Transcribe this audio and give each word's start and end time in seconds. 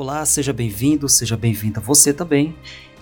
Olá, 0.00 0.24
seja 0.24 0.50
bem-vindo, 0.50 1.06
seja 1.10 1.36
bem-vinda 1.36 1.78
você 1.78 2.10
também. 2.10 2.56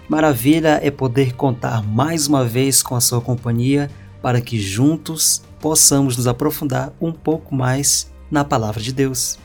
Maravilha 0.09 0.81
é 0.83 0.91
poder 0.91 1.33
contar 1.33 1.81
mais 1.81 2.27
uma 2.27 2.45
vez 2.45 2.83
com 2.83 2.97
a 2.97 3.01
sua 3.01 3.21
companhia 3.21 3.89
para 4.21 4.41
que 4.41 4.61
juntos 4.61 5.41
possamos 5.61 6.17
nos 6.17 6.27
aprofundar 6.27 6.93
um 7.01 7.13
pouco 7.13 7.55
mais 7.55 8.13
na 8.29 8.45
palavra 8.45 8.83
de 8.83 8.93
Deus. 8.93 9.39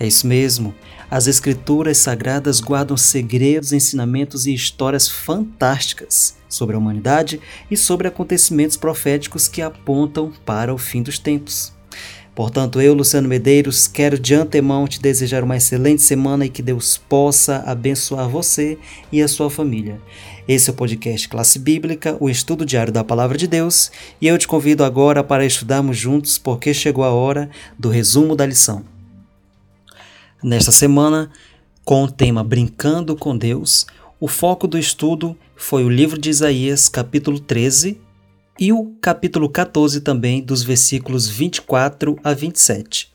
É 0.00 0.06
isso 0.06 0.26
mesmo, 0.26 0.74
as 1.10 1.26
Escrituras 1.26 1.98
Sagradas 1.98 2.58
guardam 2.58 2.96
segredos, 2.96 3.74
ensinamentos 3.74 4.46
e 4.46 4.54
histórias 4.54 5.06
fantásticas 5.06 6.38
sobre 6.48 6.74
a 6.74 6.78
humanidade 6.78 7.38
e 7.70 7.76
sobre 7.76 8.08
acontecimentos 8.08 8.78
proféticos 8.78 9.46
que 9.46 9.60
apontam 9.60 10.32
para 10.46 10.72
o 10.72 10.78
fim 10.78 11.02
dos 11.02 11.18
tempos. 11.18 11.76
Portanto, 12.38 12.80
eu, 12.80 12.94
Luciano 12.94 13.26
Medeiros, 13.26 13.88
quero 13.88 14.16
de 14.16 14.32
antemão 14.32 14.86
te 14.86 15.02
desejar 15.02 15.42
uma 15.42 15.56
excelente 15.56 16.02
semana 16.02 16.46
e 16.46 16.48
que 16.48 16.62
Deus 16.62 16.96
possa 16.96 17.64
abençoar 17.66 18.28
você 18.28 18.78
e 19.10 19.20
a 19.20 19.26
sua 19.26 19.50
família. 19.50 20.00
Esse 20.46 20.70
é 20.70 20.72
o 20.72 20.76
podcast 20.76 21.28
Classe 21.28 21.58
Bíblica, 21.58 22.16
o 22.20 22.30
estudo 22.30 22.64
diário 22.64 22.92
da 22.92 23.02
Palavra 23.02 23.36
de 23.36 23.48
Deus, 23.48 23.90
e 24.20 24.28
eu 24.28 24.38
te 24.38 24.46
convido 24.46 24.84
agora 24.84 25.24
para 25.24 25.44
estudarmos 25.44 25.98
juntos, 25.98 26.38
porque 26.38 26.72
chegou 26.72 27.02
a 27.02 27.10
hora 27.10 27.50
do 27.76 27.88
resumo 27.88 28.36
da 28.36 28.46
lição. 28.46 28.84
Nesta 30.40 30.70
semana, 30.70 31.32
com 31.84 32.04
o 32.04 32.08
tema 32.08 32.44
Brincando 32.44 33.16
com 33.16 33.36
Deus, 33.36 33.84
o 34.20 34.28
foco 34.28 34.68
do 34.68 34.78
estudo 34.78 35.36
foi 35.56 35.82
o 35.82 35.90
livro 35.90 36.16
de 36.16 36.30
Isaías, 36.30 36.88
capítulo 36.88 37.40
13, 37.40 38.00
e 38.58 38.72
o 38.72 38.96
capítulo 39.00 39.48
14 39.48 40.00
também, 40.00 40.42
dos 40.42 40.64
versículos 40.64 41.28
24 41.28 42.18
a 42.24 42.34
27. 42.34 43.12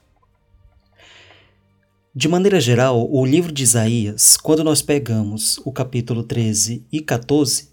De 2.16 2.30
maneira 2.30 2.62
geral, 2.62 3.12
o 3.12 3.26
livro 3.26 3.52
de 3.52 3.64
Isaías, 3.64 4.38
quando 4.38 4.64
nós 4.64 4.82
pegamos 4.82 5.58
o 5.66 5.72
capítulo 5.72 6.24
13 6.24 6.86
e 6.90 7.02
14, 7.02 7.70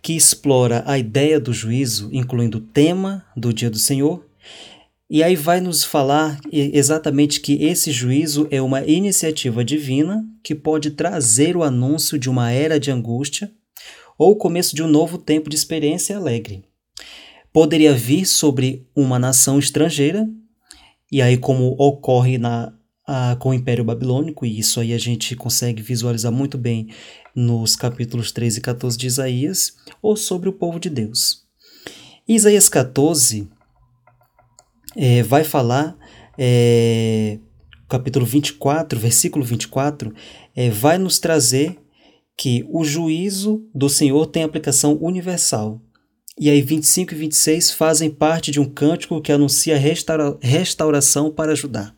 que 0.00 0.12
explora 0.12 0.84
a 0.86 0.96
ideia 0.96 1.40
do 1.40 1.52
juízo, 1.52 2.08
incluindo 2.12 2.58
o 2.58 2.60
tema 2.60 3.26
do 3.36 3.52
dia 3.52 3.68
do 3.68 3.78
Senhor, 3.78 4.24
e 5.10 5.22
aí 5.22 5.34
vai 5.34 5.60
nos 5.60 5.82
falar 5.82 6.38
exatamente 6.52 7.40
que 7.40 7.64
esse 7.64 7.90
juízo 7.90 8.46
é 8.50 8.62
uma 8.62 8.84
iniciativa 8.84 9.64
divina 9.64 10.24
que 10.42 10.54
pode 10.54 10.90
trazer 10.90 11.56
o 11.56 11.64
anúncio 11.64 12.18
de 12.18 12.30
uma 12.30 12.52
era 12.52 12.78
de 12.78 12.90
angústia 12.90 13.50
ou 14.18 14.32
o 14.32 14.36
começo 14.36 14.76
de 14.76 14.82
um 14.82 14.88
novo 14.88 15.16
tempo 15.16 15.48
de 15.48 15.56
experiência 15.56 16.16
alegre 16.16 16.68
poderia 17.58 17.92
vir 17.92 18.24
sobre 18.24 18.86
uma 18.94 19.18
nação 19.18 19.58
estrangeira, 19.58 20.30
e 21.10 21.20
aí, 21.20 21.36
como 21.36 21.74
ocorre 21.76 22.38
na, 22.38 22.72
a, 23.04 23.34
com 23.34 23.48
o 23.48 23.52
Império 23.52 23.82
Babilônico, 23.82 24.46
e 24.46 24.60
isso 24.60 24.78
aí 24.78 24.94
a 24.94 24.98
gente 24.98 25.34
consegue 25.34 25.82
visualizar 25.82 26.30
muito 26.30 26.56
bem 26.56 26.86
nos 27.34 27.74
capítulos 27.74 28.30
13 28.30 28.60
e 28.60 28.62
14 28.62 28.96
de 28.96 29.08
Isaías, 29.08 29.74
ou 30.00 30.16
sobre 30.16 30.48
o 30.48 30.52
povo 30.52 30.78
de 30.78 30.88
Deus. 30.88 31.48
Isaías 32.28 32.68
14 32.68 33.48
é, 34.96 35.24
vai 35.24 35.42
falar, 35.42 35.98
é, 36.38 37.40
capítulo 37.88 38.24
24, 38.24 39.00
versículo 39.00 39.44
24, 39.44 40.14
é, 40.54 40.70
vai 40.70 40.96
nos 40.96 41.18
trazer 41.18 41.76
que 42.36 42.64
o 42.70 42.84
juízo 42.84 43.68
do 43.74 43.88
Senhor 43.88 44.28
tem 44.28 44.44
aplicação 44.44 44.96
universal. 45.00 45.82
E 46.40 46.48
aí 46.48 46.62
25 46.62 47.14
e 47.14 47.16
26 47.16 47.72
fazem 47.72 48.10
parte 48.10 48.50
de 48.50 48.60
um 48.60 48.64
cântico 48.64 49.20
que 49.20 49.32
anuncia 49.32 49.76
restaura 49.76 50.38
restauração 50.40 51.32
para 51.32 51.54
Judá. 51.54 51.92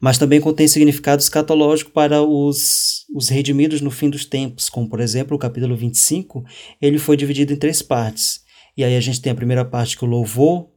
Mas 0.00 0.18
também 0.18 0.40
contém 0.40 0.66
significado 0.66 1.22
escatológico 1.22 1.90
para 1.90 2.22
os, 2.22 3.04
os 3.14 3.28
redimidos 3.28 3.80
no 3.80 3.90
fim 3.90 4.10
dos 4.10 4.24
tempos, 4.24 4.68
como 4.68 4.88
por 4.88 4.98
exemplo 4.98 5.36
o 5.36 5.38
capítulo 5.38 5.76
25, 5.76 6.42
ele 6.80 6.98
foi 6.98 7.16
dividido 7.16 7.52
em 7.52 7.56
três 7.56 7.82
partes. 7.82 8.40
E 8.76 8.82
aí 8.82 8.96
a 8.96 9.00
gente 9.00 9.20
tem 9.20 9.30
a 9.30 9.36
primeira 9.36 9.64
parte 9.64 9.96
que 9.96 10.04
o 10.04 10.08
louvor 10.08 10.68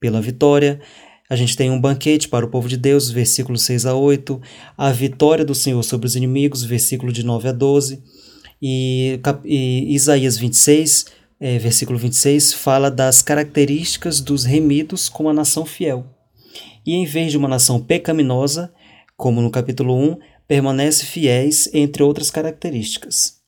pela 0.00 0.20
vitória, 0.20 0.80
a 1.30 1.36
gente 1.36 1.56
tem 1.56 1.70
um 1.70 1.80
banquete 1.80 2.28
para 2.28 2.44
o 2.44 2.50
povo 2.50 2.68
de 2.68 2.76
Deus, 2.76 3.08
versículo 3.08 3.56
6 3.56 3.86
a 3.86 3.94
8, 3.94 4.40
a 4.76 4.90
vitória 4.90 5.44
do 5.44 5.54
Senhor 5.54 5.82
sobre 5.82 6.06
os 6.06 6.16
inimigos, 6.16 6.64
versículo 6.64 7.12
de 7.12 7.22
9 7.22 7.48
a 7.48 7.52
12, 7.52 8.02
e, 8.60 9.18
e 9.44 9.94
Isaías 9.94 10.36
26 10.36 11.06
é, 11.42 11.58
versículo 11.58 11.98
26, 11.98 12.54
fala 12.54 12.88
das 12.88 13.20
características 13.20 14.20
dos 14.20 14.44
remidos 14.44 15.08
como 15.08 15.28
a 15.28 15.34
nação 15.34 15.66
fiel. 15.66 16.06
E 16.86 16.94
em 16.94 17.04
vez 17.04 17.32
de 17.32 17.36
uma 17.36 17.48
nação 17.48 17.82
pecaminosa, 17.82 18.72
como 19.16 19.42
no 19.42 19.50
capítulo 19.50 19.92
1, 19.92 20.18
permanece 20.46 21.04
fiéis, 21.04 21.68
entre 21.74 22.04
outras 22.04 22.30
características. 22.30 23.42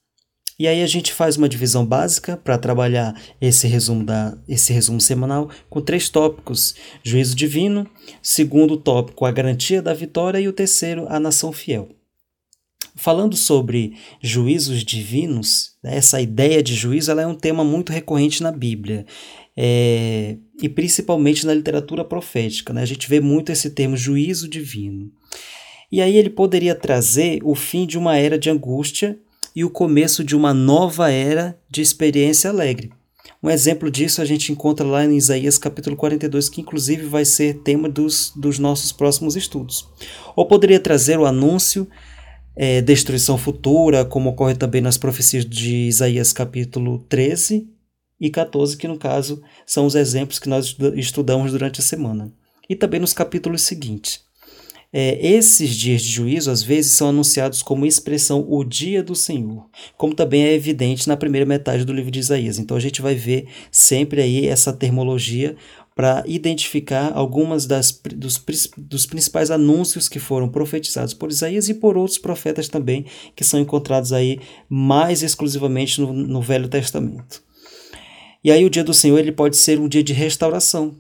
E 0.58 0.66
aí 0.66 0.82
a 0.82 0.86
gente 0.88 1.12
faz 1.12 1.36
uma 1.36 1.48
divisão 1.48 1.86
básica 1.86 2.36
para 2.36 2.58
trabalhar 2.58 3.14
esse 3.40 3.68
resumo, 3.68 4.04
da, 4.04 4.36
esse 4.48 4.72
resumo 4.72 5.00
semanal 5.00 5.48
com 5.70 5.80
três 5.80 6.08
tópicos: 6.08 6.74
juízo 7.00 7.36
divino, 7.36 7.88
segundo 8.20 8.76
tópico, 8.76 9.24
a 9.24 9.30
garantia 9.30 9.80
da 9.80 9.94
vitória, 9.94 10.40
e 10.40 10.48
o 10.48 10.52
terceiro, 10.52 11.06
a 11.08 11.20
nação 11.20 11.52
fiel. 11.52 11.88
Falando 12.96 13.36
sobre 13.36 13.96
juízos 14.22 14.84
divinos, 14.84 15.72
né, 15.82 15.96
essa 15.96 16.20
ideia 16.20 16.62
de 16.62 16.74
juízo 16.74 17.10
ela 17.10 17.22
é 17.22 17.26
um 17.26 17.34
tema 17.34 17.64
muito 17.64 17.92
recorrente 17.92 18.42
na 18.42 18.52
Bíblia. 18.52 19.04
É, 19.56 20.36
e 20.62 20.68
principalmente 20.68 21.46
na 21.46 21.54
literatura 21.54 22.04
profética. 22.04 22.72
Né? 22.72 22.82
A 22.82 22.86
gente 22.86 23.08
vê 23.08 23.20
muito 23.20 23.52
esse 23.52 23.70
termo 23.70 23.96
juízo 23.96 24.48
divino. 24.48 25.10
E 25.90 26.00
aí 26.00 26.16
ele 26.16 26.30
poderia 26.30 26.74
trazer 26.74 27.40
o 27.44 27.54
fim 27.54 27.86
de 27.86 27.98
uma 27.98 28.16
era 28.16 28.38
de 28.38 28.50
angústia 28.50 29.18
e 29.54 29.64
o 29.64 29.70
começo 29.70 30.24
de 30.24 30.34
uma 30.34 30.52
nova 30.52 31.10
era 31.10 31.58
de 31.70 31.80
experiência 31.80 32.50
alegre. 32.50 32.90
Um 33.42 33.50
exemplo 33.50 33.90
disso 33.90 34.20
a 34.20 34.24
gente 34.24 34.50
encontra 34.50 34.86
lá 34.86 35.04
em 35.04 35.16
Isaías 35.16 35.58
capítulo 35.58 35.96
42, 35.96 36.48
que 36.48 36.60
inclusive 36.60 37.06
vai 37.06 37.24
ser 37.24 37.60
tema 37.62 37.88
dos, 37.88 38.32
dos 38.34 38.58
nossos 38.58 38.90
próximos 38.90 39.36
estudos. 39.36 39.88
Ou 40.34 40.46
poderia 40.46 40.80
trazer 40.80 41.18
o 41.18 41.26
anúncio 41.26 41.86
é, 42.56 42.80
destruição 42.80 43.36
futura, 43.36 44.04
como 44.04 44.30
ocorre 44.30 44.54
também 44.54 44.80
nas 44.80 44.96
profecias 44.96 45.44
de 45.44 45.88
Isaías 45.88 46.32
capítulo 46.32 46.98
13 47.08 47.68
e 48.20 48.30
14, 48.30 48.76
que 48.76 48.88
no 48.88 48.98
caso 48.98 49.42
são 49.66 49.86
os 49.86 49.94
exemplos 49.94 50.38
que 50.38 50.48
nós 50.48 50.76
estudamos 50.94 51.52
durante 51.52 51.80
a 51.80 51.84
semana. 51.84 52.32
E 52.68 52.74
também 52.74 53.00
nos 53.00 53.12
capítulos 53.12 53.62
seguintes. 53.62 54.24
É, 54.96 55.18
esses 55.26 55.74
dias 55.74 56.02
de 56.02 56.08
juízo, 56.08 56.52
às 56.52 56.62
vezes, 56.62 56.92
são 56.92 57.08
anunciados 57.08 57.64
como 57.64 57.84
expressão 57.84 58.46
o 58.48 58.62
dia 58.62 59.02
do 59.02 59.16
Senhor, 59.16 59.68
como 59.96 60.14
também 60.14 60.44
é 60.44 60.54
evidente 60.54 61.08
na 61.08 61.16
primeira 61.16 61.44
metade 61.44 61.84
do 61.84 61.92
livro 61.92 62.12
de 62.12 62.20
Isaías. 62.20 62.60
Então 62.60 62.76
a 62.76 62.80
gente 62.80 63.02
vai 63.02 63.16
ver 63.16 63.48
sempre 63.72 64.22
aí 64.22 64.46
essa 64.46 64.72
termologia 64.72 65.56
para 65.94 66.24
identificar 66.26 67.12
algumas 67.14 67.66
das, 67.66 68.00
dos, 68.16 68.42
dos 68.76 69.06
principais 69.06 69.50
anúncios 69.50 70.08
que 70.08 70.18
foram 70.18 70.48
profetizados 70.48 71.14
por 71.14 71.30
Isaías 71.30 71.68
e 71.68 71.74
por 71.74 71.96
outros 71.96 72.18
profetas 72.18 72.68
também, 72.68 73.06
que 73.36 73.44
são 73.44 73.60
encontrados 73.60 74.12
aí 74.12 74.40
mais 74.68 75.22
exclusivamente 75.22 76.00
no, 76.00 76.12
no 76.12 76.42
Velho 76.42 76.68
Testamento. 76.68 77.42
E 78.42 78.50
aí 78.50 78.64
o 78.64 78.70
dia 78.70 78.84
do 78.84 78.92
Senhor 78.92 79.18
ele 79.18 79.32
pode 79.32 79.56
ser 79.56 79.78
um 79.78 79.88
dia 79.88 80.02
de 80.02 80.12
restauração, 80.12 80.96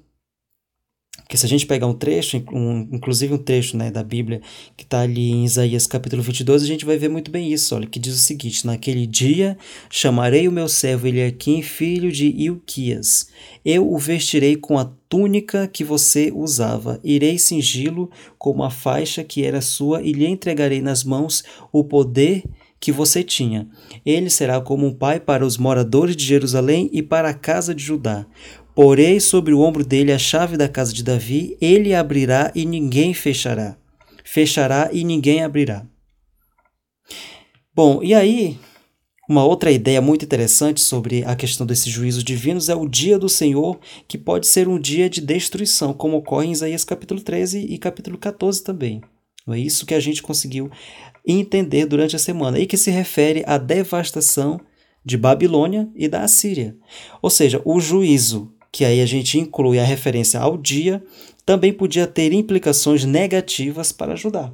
porque 1.34 1.40
se 1.40 1.46
a 1.46 1.48
gente 1.48 1.66
pegar 1.66 1.88
um 1.88 1.94
trecho, 1.94 2.44
um, 2.52 2.88
inclusive 2.92 3.34
um 3.34 3.38
trecho 3.38 3.76
né, 3.76 3.90
da 3.90 4.04
Bíblia 4.04 4.40
que 4.76 4.84
está 4.84 5.00
ali 5.00 5.32
em 5.32 5.44
Isaías 5.44 5.84
capítulo 5.84 6.22
22, 6.22 6.62
a 6.62 6.66
gente 6.66 6.84
vai 6.84 6.96
ver 6.96 7.08
muito 7.08 7.28
bem 7.28 7.52
isso, 7.52 7.74
olha, 7.74 7.88
que 7.88 7.98
diz 7.98 8.14
o 8.14 8.18
seguinte, 8.18 8.64
naquele 8.64 9.04
dia 9.04 9.58
chamarei 9.90 10.46
o 10.46 10.52
meu 10.52 10.68
servo 10.68 11.08
Eliakim, 11.08 11.60
filho 11.60 12.12
de 12.12 12.26
Ilquias, 12.26 13.30
eu 13.64 13.92
o 13.92 13.98
vestirei 13.98 14.54
com 14.54 14.78
a 14.78 14.84
túnica 15.08 15.66
que 15.66 15.82
você 15.82 16.30
usava, 16.32 17.00
irei 17.02 17.36
cingi-lo 17.36 18.08
com 18.38 18.52
uma 18.52 18.70
faixa 18.70 19.24
que 19.24 19.44
era 19.44 19.60
sua 19.60 20.02
e 20.02 20.12
lhe 20.12 20.26
entregarei 20.26 20.80
nas 20.80 21.02
mãos 21.02 21.42
o 21.72 21.82
poder 21.82 22.44
que 22.78 22.92
você 22.92 23.24
tinha. 23.24 23.66
Ele 24.04 24.28
será 24.28 24.60
como 24.60 24.86
um 24.86 24.92
pai 24.92 25.18
para 25.18 25.44
os 25.44 25.56
moradores 25.56 26.14
de 26.14 26.22
Jerusalém 26.22 26.90
e 26.92 27.02
para 27.02 27.30
a 27.30 27.34
casa 27.34 27.74
de 27.74 27.82
Judá. 27.82 28.26
Porei 28.74 29.20
sobre 29.20 29.54
o 29.54 29.60
ombro 29.60 29.84
dele 29.84 30.10
a 30.10 30.18
chave 30.18 30.56
da 30.56 30.68
casa 30.68 30.92
de 30.92 31.04
Davi, 31.04 31.56
ele 31.60 31.94
abrirá 31.94 32.50
e 32.54 32.66
ninguém 32.66 33.14
fechará. 33.14 33.76
Fechará 34.24 34.90
e 34.92 35.04
ninguém 35.04 35.44
abrirá. 35.44 35.86
Bom, 37.72 38.02
e 38.02 38.12
aí, 38.12 38.58
uma 39.28 39.44
outra 39.44 39.70
ideia 39.70 40.00
muito 40.00 40.24
interessante 40.24 40.80
sobre 40.80 41.24
a 41.24 41.36
questão 41.36 41.64
desses 41.66 41.86
juízos 41.86 42.24
divinos 42.24 42.68
é 42.68 42.74
o 42.74 42.88
dia 42.88 43.18
do 43.18 43.28
Senhor, 43.28 43.78
que 44.08 44.18
pode 44.18 44.46
ser 44.46 44.66
um 44.66 44.78
dia 44.78 45.08
de 45.08 45.20
destruição, 45.20 45.92
como 45.92 46.16
ocorre 46.16 46.48
em 46.48 46.52
Isaías 46.52 46.84
capítulo 46.84 47.20
13 47.20 47.60
e 47.60 47.78
capítulo 47.78 48.18
14 48.18 48.64
também. 48.64 49.02
É 49.48 49.58
isso 49.58 49.86
que 49.86 49.94
a 49.94 50.00
gente 50.00 50.22
conseguiu 50.22 50.70
entender 51.26 51.86
durante 51.86 52.16
a 52.16 52.18
semana 52.18 52.58
e 52.58 52.66
que 52.66 52.76
se 52.76 52.90
refere 52.90 53.44
à 53.46 53.56
devastação 53.56 54.60
de 55.04 55.18
Babilônia 55.18 55.88
e 55.94 56.08
da 56.08 56.22
Assíria. 56.22 56.76
Ou 57.20 57.28
seja, 57.28 57.60
o 57.64 57.78
juízo 57.78 58.53
que 58.74 58.84
aí 58.84 59.00
a 59.00 59.06
gente 59.06 59.38
inclui 59.38 59.78
a 59.78 59.84
referência 59.84 60.40
ao 60.40 60.58
dia, 60.58 61.00
também 61.46 61.72
podia 61.72 62.08
ter 62.08 62.32
implicações 62.32 63.04
negativas 63.04 63.92
para 63.92 64.16
Judá. 64.16 64.52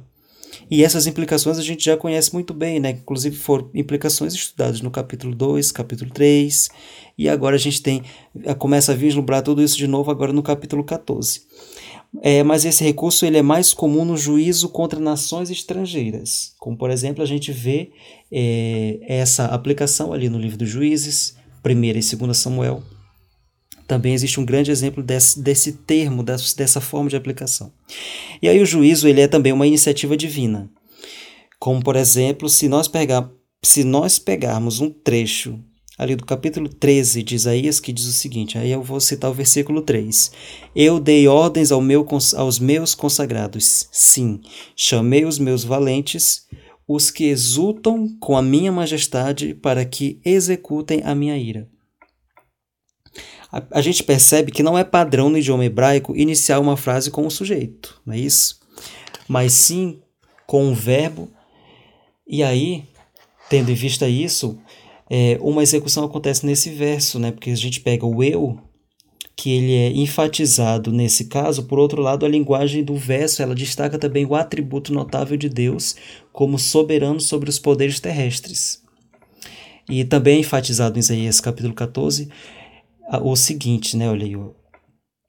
E 0.69 0.83
essas 0.83 1.07
implicações 1.07 1.57
a 1.57 1.63
gente 1.63 1.83
já 1.83 1.97
conhece 1.97 2.31
muito 2.31 2.53
bem, 2.53 2.79
né? 2.79 2.91
Inclusive 2.91 3.35
foram 3.35 3.71
implicações 3.73 4.35
estudadas 4.35 4.79
no 4.79 4.91
capítulo 4.91 5.33
2, 5.33 5.71
capítulo 5.71 6.11
3, 6.11 6.69
e 7.17 7.27
agora 7.27 7.55
a 7.55 7.59
gente 7.59 7.81
tem 7.81 8.03
começa 8.59 8.91
a 8.91 8.95
vislumbrar 8.95 9.41
tudo 9.41 9.63
isso 9.63 9.75
de 9.75 9.87
novo 9.87 10.11
agora 10.11 10.31
no 10.31 10.43
capítulo 10.43 10.83
14. 10.83 11.41
É, 12.21 12.43
mas 12.43 12.63
esse 12.63 12.83
recurso 12.83 13.25
ele 13.25 13.39
é 13.39 13.41
mais 13.41 13.73
comum 13.73 14.05
no 14.05 14.15
juízo 14.15 14.69
contra 14.69 14.99
nações 14.99 15.49
estrangeiras, 15.49 16.53
como 16.59 16.77
por 16.77 16.91
exemplo 16.91 17.23
a 17.23 17.25
gente 17.25 17.51
vê 17.51 17.89
é, 18.31 18.99
essa 19.01 19.45
aplicação 19.45 20.13
ali 20.13 20.29
no 20.29 20.37
livro 20.37 20.59
dos 20.59 20.69
Juízes, 20.69 21.35
1 21.65 21.83
e 21.85 22.15
2 22.15 22.37
Samuel. 22.37 22.83
Também 23.91 24.13
existe 24.13 24.39
um 24.39 24.45
grande 24.45 24.71
exemplo 24.71 25.03
desse, 25.03 25.41
desse 25.41 25.73
termo, 25.73 26.23
dessa, 26.23 26.79
forma 26.79 27.09
de 27.09 27.17
aplicação. 27.17 27.73
E 28.41 28.47
aí 28.47 28.61
o 28.61 28.65
juízo 28.65 29.05
ele 29.05 29.19
é 29.19 29.27
também 29.27 29.51
uma 29.51 29.67
iniciativa 29.67 30.15
divina, 30.15 30.71
como 31.59 31.83
por 31.83 31.97
exemplo 31.97 32.47
se 32.47 32.69
nós 32.69 32.87
pegar, 32.87 33.29
se 33.61 33.83
nós 33.83 34.17
pegarmos 34.17 34.79
um 34.79 34.89
trecho 34.89 35.59
ali 35.97 36.15
do 36.15 36.25
capítulo 36.25 36.69
13 36.69 37.21
de 37.21 37.35
Isaías, 37.35 37.81
que 37.81 37.91
diz 37.91 38.05
o 38.05 38.13
seguinte: 38.13 38.57
aí 38.57 38.71
eu 38.71 38.81
vou 38.81 39.01
citar 39.01 39.29
o 39.29 39.33
versículo 39.33 39.81
3. 39.81 40.31
Eu 40.73 40.97
dei 40.97 41.27
ordens 41.27 41.69
ao 41.69 41.81
meu, 41.81 42.07
aos 42.37 42.59
meus 42.59 42.95
consagrados, 42.95 43.89
sim, 43.91 44.39
chamei 44.73 45.25
os 45.25 45.37
meus 45.37 45.65
valentes, 45.65 46.47
os 46.87 47.11
que 47.11 47.25
exultam 47.25 48.07
com 48.21 48.37
a 48.37 48.41
minha 48.41 48.71
majestade, 48.71 49.53
para 49.53 49.83
que 49.83 50.21
executem 50.23 51.01
a 51.03 51.13
minha 51.13 51.37
ira. 51.37 51.67
A, 53.51 53.61
a 53.71 53.81
gente 53.81 54.03
percebe 54.03 54.51
que 54.51 54.63
não 54.63 54.77
é 54.77 54.83
padrão 54.83 55.29
no 55.29 55.37
idioma 55.37 55.65
hebraico 55.65 56.15
iniciar 56.15 56.59
uma 56.59 56.77
frase 56.77 57.11
com 57.11 57.27
o 57.27 57.31
sujeito, 57.31 58.01
não 58.05 58.13
é 58.13 58.19
isso? 58.19 58.59
Mas 59.27 59.53
sim 59.53 59.99
com 60.47 60.65
um 60.65 60.73
verbo. 60.73 61.29
E 62.27 62.41
aí, 62.43 62.85
tendo 63.49 63.71
em 63.71 63.75
vista 63.75 64.07
isso, 64.07 64.57
é, 65.09 65.37
uma 65.41 65.63
execução 65.63 66.05
acontece 66.05 66.45
nesse 66.45 66.69
verso, 66.69 67.19
né? 67.19 67.31
Porque 67.31 67.49
a 67.49 67.55
gente 67.55 67.81
pega 67.81 68.05
o 68.05 68.23
eu, 68.23 68.57
que 69.35 69.49
ele 69.49 69.73
é 69.73 69.91
enfatizado 69.91 70.91
nesse 70.91 71.25
caso, 71.25 71.63
por 71.63 71.79
outro 71.79 72.01
lado, 72.01 72.25
a 72.25 72.29
linguagem 72.29 72.83
do 72.83 72.95
verso, 72.95 73.41
ela 73.41 73.55
destaca 73.55 73.97
também 73.97 74.25
o 74.25 74.35
atributo 74.35 74.93
notável 74.93 75.35
de 75.35 75.49
Deus 75.49 75.95
como 76.31 76.59
soberano 76.59 77.19
sobre 77.19 77.49
os 77.49 77.59
poderes 77.59 77.99
terrestres. 77.99 78.81
E 79.89 80.05
também 80.05 80.37
é 80.37 80.39
enfatizado 80.39 80.97
em 80.97 81.01
Isaías 81.01 81.41
capítulo 81.41 81.73
14 81.73 82.29
o 83.19 83.35
seguinte, 83.35 83.97
né? 83.97 84.09
Olha 84.09 84.25
aí, 84.25 84.35
o 84.35 84.55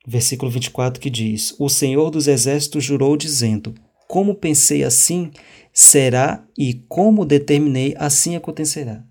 versículo 0.07 0.51
24 0.51 1.01
que 1.01 1.11
diz: 1.11 1.55
O 1.59 1.69
Senhor 1.69 2.11
dos 2.11 2.29
exércitos 2.29 2.85
jurou 2.85 3.17
dizendo: 3.17 3.75
Como 4.09 4.35
pensei 4.35 4.85
assim, 4.85 5.31
será, 5.73 6.45
e 6.57 6.75
como 6.89 7.25
determinei, 7.25 7.95
assim 7.99 8.37
acontecerá. 8.37 9.05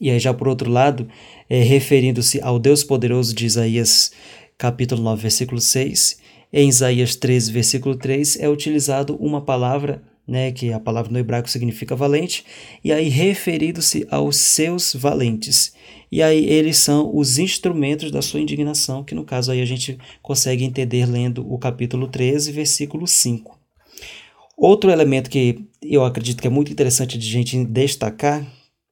E 0.00 0.10
aí, 0.10 0.18
já 0.18 0.32
por 0.32 0.48
outro 0.48 0.70
lado, 0.70 1.06
é, 1.48 1.62
referindo-se 1.62 2.40
ao 2.40 2.58
Deus 2.58 2.82
poderoso 2.82 3.34
de 3.34 3.44
Isaías, 3.44 4.12
capítulo 4.56 5.02
9, 5.02 5.20
versículo 5.22 5.60
6, 5.60 6.18
em 6.52 6.68
Isaías 6.68 7.14
13, 7.14 7.52
versículo 7.52 7.94
3, 7.94 8.38
é 8.40 8.48
utilizado 8.48 9.14
uma 9.16 9.42
palavra, 9.42 10.02
né, 10.30 10.52
que 10.52 10.72
a 10.72 10.78
palavra 10.78 11.10
no 11.10 11.18
hebraico 11.18 11.50
significa 11.50 11.96
valente, 11.96 12.44
e 12.84 12.92
aí 12.92 13.08
referindo-se 13.08 14.06
aos 14.08 14.36
seus 14.36 14.94
valentes. 14.94 15.74
E 16.10 16.22
aí 16.22 16.44
eles 16.48 16.78
são 16.78 17.10
os 17.12 17.36
instrumentos 17.36 18.12
da 18.12 18.22
sua 18.22 18.40
indignação, 18.40 19.02
que 19.02 19.14
no 19.14 19.24
caso 19.24 19.50
aí 19.50 19.60
a 19.60 19.64
gente 19.64 19.98
consegue 20.22 20.64
entender 20.64 21.04
lendo 21.04 21.44
o 21.52 21.58
capítulo 21.58 22.06
13, 22.06 22.52
versículo 22.52 23.08
5. 23.08 23.58
Outro 24.56 24.90
elemento 24.90 25.28
que 25.28 25.64
eu 25.82 26.04
acredito 26.04 26.40
que 26.40 26.46
é 26.46 26.50
muito 26.50 26.70
interessante 26.70 27.18
de 27.18 27.26
gente 27.26 27.64
destacar, 27.64 28.46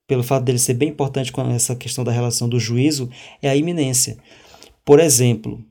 pelo 0.08 0.24
fato 0.24 0.42
dele 0.42 0.58
ser 0.58 0.74
bem 0.74 0.88
importante 0.88 1.30
com 1.30 1.48
essa 1.50 1.76
questão 1.76 2.02
da 2.02 2.10
relação 2.10 2.48
do 2.48 2.58
juízo, 2.58 3.08
é 3.40 3.48
a 3.48 3.54
iminência. 3.54 4.16
Por 4.84 4.98
exemplo, 4.98 5.62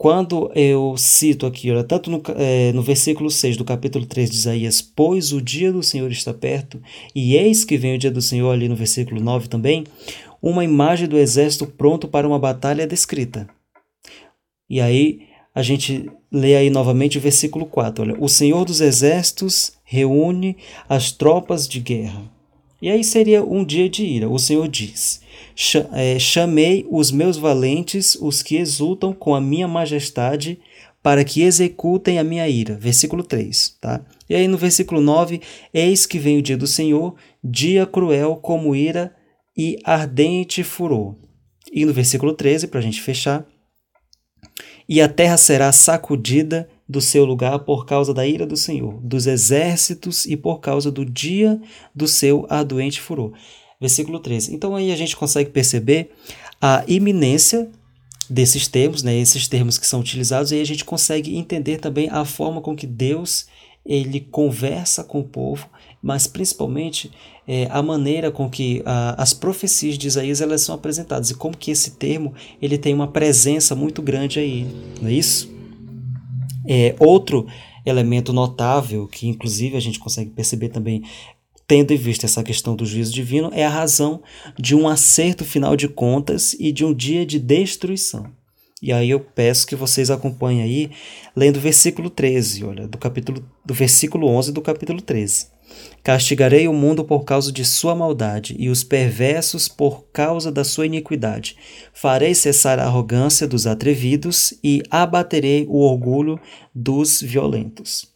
quando 0.00 0.50
eu 0.54 0.94
cito 0.96 1.44
aqui, 1.44 1.70
olha, 1.70 1.84
tanto 1.84 2.10
no, 2.10 2.22
é, 2.38 2.72
no 2.72 2.80
versículo 2.80 3.30
6 3.30 3.58
do 3.58 3.66
capítulo 3.66 4.06
3 4.06 4.30
de 4.30 4.36
Isaías, 4.36 4.80
pois 4.80 5.30
o 5.30 5.42
dia 5.42 5.70
do 5.70 5.82
Senhor 5.82 6.10
está 6.10 6.32
perto, 6.32 6.80
e 7.14 7.36
eis 7.36 7.66
que 7.66 7.76
vem 7.76 7.96
o 7.96 7.98
dia 7.98 8.10
do 8.10 8.22
Senhor, 8.22 8.50
ali 8.50 8.66
no 8.66 8.74
versículo 8.74 9.20
9 9.20 9.48
também, 9.48 9.84
uma 10.40 10.64
imagem 10.64 11.06
do 11.06 11.18
exército 11.18 11.66
pronto 11.66 12.08
para 12.08 12.26
uma 12.26 12.38
batalha 12.38 12.86
descrita. 12.86 13.46
E 14.70 14.80
aí 14.80 15.20
a 15.54 15.60
gente 15.60 16.10
lê 16.32 16.56
aí 16.56 16.70
novamente 16.70 17.18
o 17.18 17.20
versículo 17.20 17.66
4, 17.66 18.02
olha, 18.02 18.16
o 18.18 18.26
Senhor 18.26 18.64
dos 18.64 18.80
exércitos 18.80 19.74
reúne 19.84 20.56
as 20.88 21.12
tropas 21.12 21.68
de 21.68 21.78
guerra. 21.78 22.39
E 22.80 22.90
aí 22.90 23.04
seria 23.04 23.44
um 23.44 23.64
dia 23.64 23.88
de 23.88 24.04
ira. 24.04 24.28
O 24.28 24.38
Senhor 24.38 24.66
diz: 24.66 25.20
é, 25.92 26.18
Chamei 26.18 26.86
os 26.90 27.10
meus 27.10 27.36
valentes, 27.36 28.14
os 28.14 28.42
que 28.42 28.56
exultam 28.56 29.12
com 29.12 29.34
a 29.34 29.40
minha 29.40 29.68
majestade, 29.68 30.58
para 31.02 31.24
que 31.24 31.42
executem 31.42 32.18
a 32.18 32.24
minha 32.24 32.48
ira. 32.48 32.76
Versículo 32.76 33.22
3. 33.22 33.76
Tá? 33.80 34.00
E 34.28 34.34
aí 34.34 34.48
no 34.48 34.56
versículo 34.56 35.00
9: 35.00 35.40
Eis 35.74 36.06
que 36.06 36.18
vem 36.18 36.38
o 36.38 36.42
dia 36.42 36.56
do 36.56 36.66
Senhor, 36.66 37.14
dia 37.42 37.86
cruel 37.86 38.36
como 38.36 38.74
ira 38.74 39.14
e 39.56 39.78
ardente 39.84 40.62
furor. 40.62 41.16
E 41.72 41.84
no 41.84 41.92
versículo 41.92 42.32
13, 42.32 42.68
para 42.68 42.80
a 42.80 42.82
gente 42.82 43.02
fechar: 43.02 43.46
E 44.88 45.00
a 45.02 45.08
terra 45.08 45.36
será 45.36 45.70
sacudida 45.70 46.68
do 46.90 47.00
seu 47.00 47.24
lugar 47.24 47.60
por 47.60 47.86
causa 47.86 48.12
da 48.12 48.26
ira 48.26 48.44
do 48.44 48.56
Senhor, 48.56 48.94
dos 49.00 49.28
exércitos 49.28 50.26
e 50.26 50.36
por 50.36 50.58
causa 50.58 50.90
do 50.90 51.04
dia 51.04 51.60
do 51.94 52.08
seu 52.08 52.46
adoente 52.50 53.00
furor. 53.00 53.32
Versículo 53.80 54.18
13. 54.18 54.52
Então 54.52 54.74
aí 54.74 54.90
a 54.90 54.96
gente 54.96 55.16
consegue 55.16 55.50
perceber 55.50 56.10
a 56.60 56.82
iminência 56.88 57.70
desses 58.28 58.66
termos, 58.66 59.04
né, 59.04 59.16
esses 59.16 59.46
termos 59.46 59.78
que 59.78 59.86
são 59.86 60.00
utilizados, 60.00 60.50
e 60.50 60.56
aí 60.56 60.60
a 60.60 60.66
gente 60.66 60.84
consegue 60.84 61.36
entender 61.36 61.78
também 61.78 62.08
a 62.10 62.24
forma 62.24 62.60
com 62.60 62.74
que 62.74 62.88
Deus 62.88 63.46
ele 63.86 64.20
conversa 64.20 65.04
com 65.04 65.20
o 65.20 65.24
povo, 65.24 65.68
mas 66.02 66.26
principalmente 66.26 67.10
é, 67.46 67.68
a 67.70 67.80
maneira 67.82 68.32
com 68.32 68.50
que 68.50 68.82
a, 68.84 69.20
as 69.20 69.32
profecias 69.32 69.96
de 69.96 70.08
Isaías 70.08 70.40
elas 70.40 70.60
são 70.60 70.74
apresentadas 70.74 71.30
e 71.30 71.34
como 71.34 71.56
que 71.56 71.70
esse 71.70 71.92
termo 71.92 72.34
ele 72.60 72.76
tem 72.76 72.92
uma 72.92 73.08
presença 73.08 73.76
muito 73.76 74.02
grande 74.02 74.40
aí, 74.40 74.66
não 75.00 75.08
é 75.08 75.12
isso? 75.12 75.59
É, 76.66 76.94
outro 76.98 77.46
elemento 77.84 78.32
notável, 78.32 79.06
que 79.06 79.28
inclusive 79.28 79.76
a 79.76 79.80
gente 79.80 79.98
consegue 79.98 80.30
perceber 80.30 80.68
também, 80.68 81.02
tendo 81.66 81.92
em 81.92 81.96
vista 81.96 82.26
essa 82.26 82.42
questão 82.42 82.74
do 82.74 82.84
juízo 82.84 83.12
divino, 83.12 83.50
é 83.52 83.64
a 83.64 83.70
razão 83.70 84.22
de 84.58 84.74
um 84.74 84.88
acerto 84.88 85.44
final 85.44 85.76
de 85.76 85.88
contas 85.88 86.54
e 86.58 86.72
de 86.72 86.84
um 86.84 86.92
dia 86.92 87.24
de 87.24 87.38
destruição. 87.38 88.26
E 88.82 88.92
aí 88.92 89.10
eu 89.10 89.20
peço 89.20 89.66
que 89.66 89.76
vocês 89.76 90.10
acompanhem 90.10 90.62
aí, 90.62 90.90
lendo 91.36 91.56
o 91.56 91.60
versículo 91.60 92.08
13, 92.08 92.64
olha, 92.64 92.88
do 92.88 92.96
capítulo 92.96 93.44
do 93.64 93.74
versículo 93.74 94.26
11 94.26 94.52
do 94.52 94.62
capítulo 94.62 95.02
13. 95.02 95.48
Castigarei 96.02 96.66
o 96.66 96.72
mundo 96.72 97.04
por 97.04 97.24
causa 97.24 97.52
de 97.52 97.64
sua 97.64 97.94
maldade 97.94 98.56
e 98.58 98.70
os 98.70 98.82
perversos 98.82 99.68
por 99.68 100.06
causa 100.12 100.50
da 100.50 100.64
sua 100.64 100.86
iniquidade. 100.86 101.56
Farei 101.92 102.34
cessar 102.34 102.78
a 102.78 102.84
arrogância 102.84 103.46
dos 103.46 103.66
atrevidos 103.66 104.54
e 104.64 104.82
abaterei 104.90 105.66
o 105.68 105.80
orgulho 105.80 106.40
dos 106.74 107.20
violentos. 107.20 108.08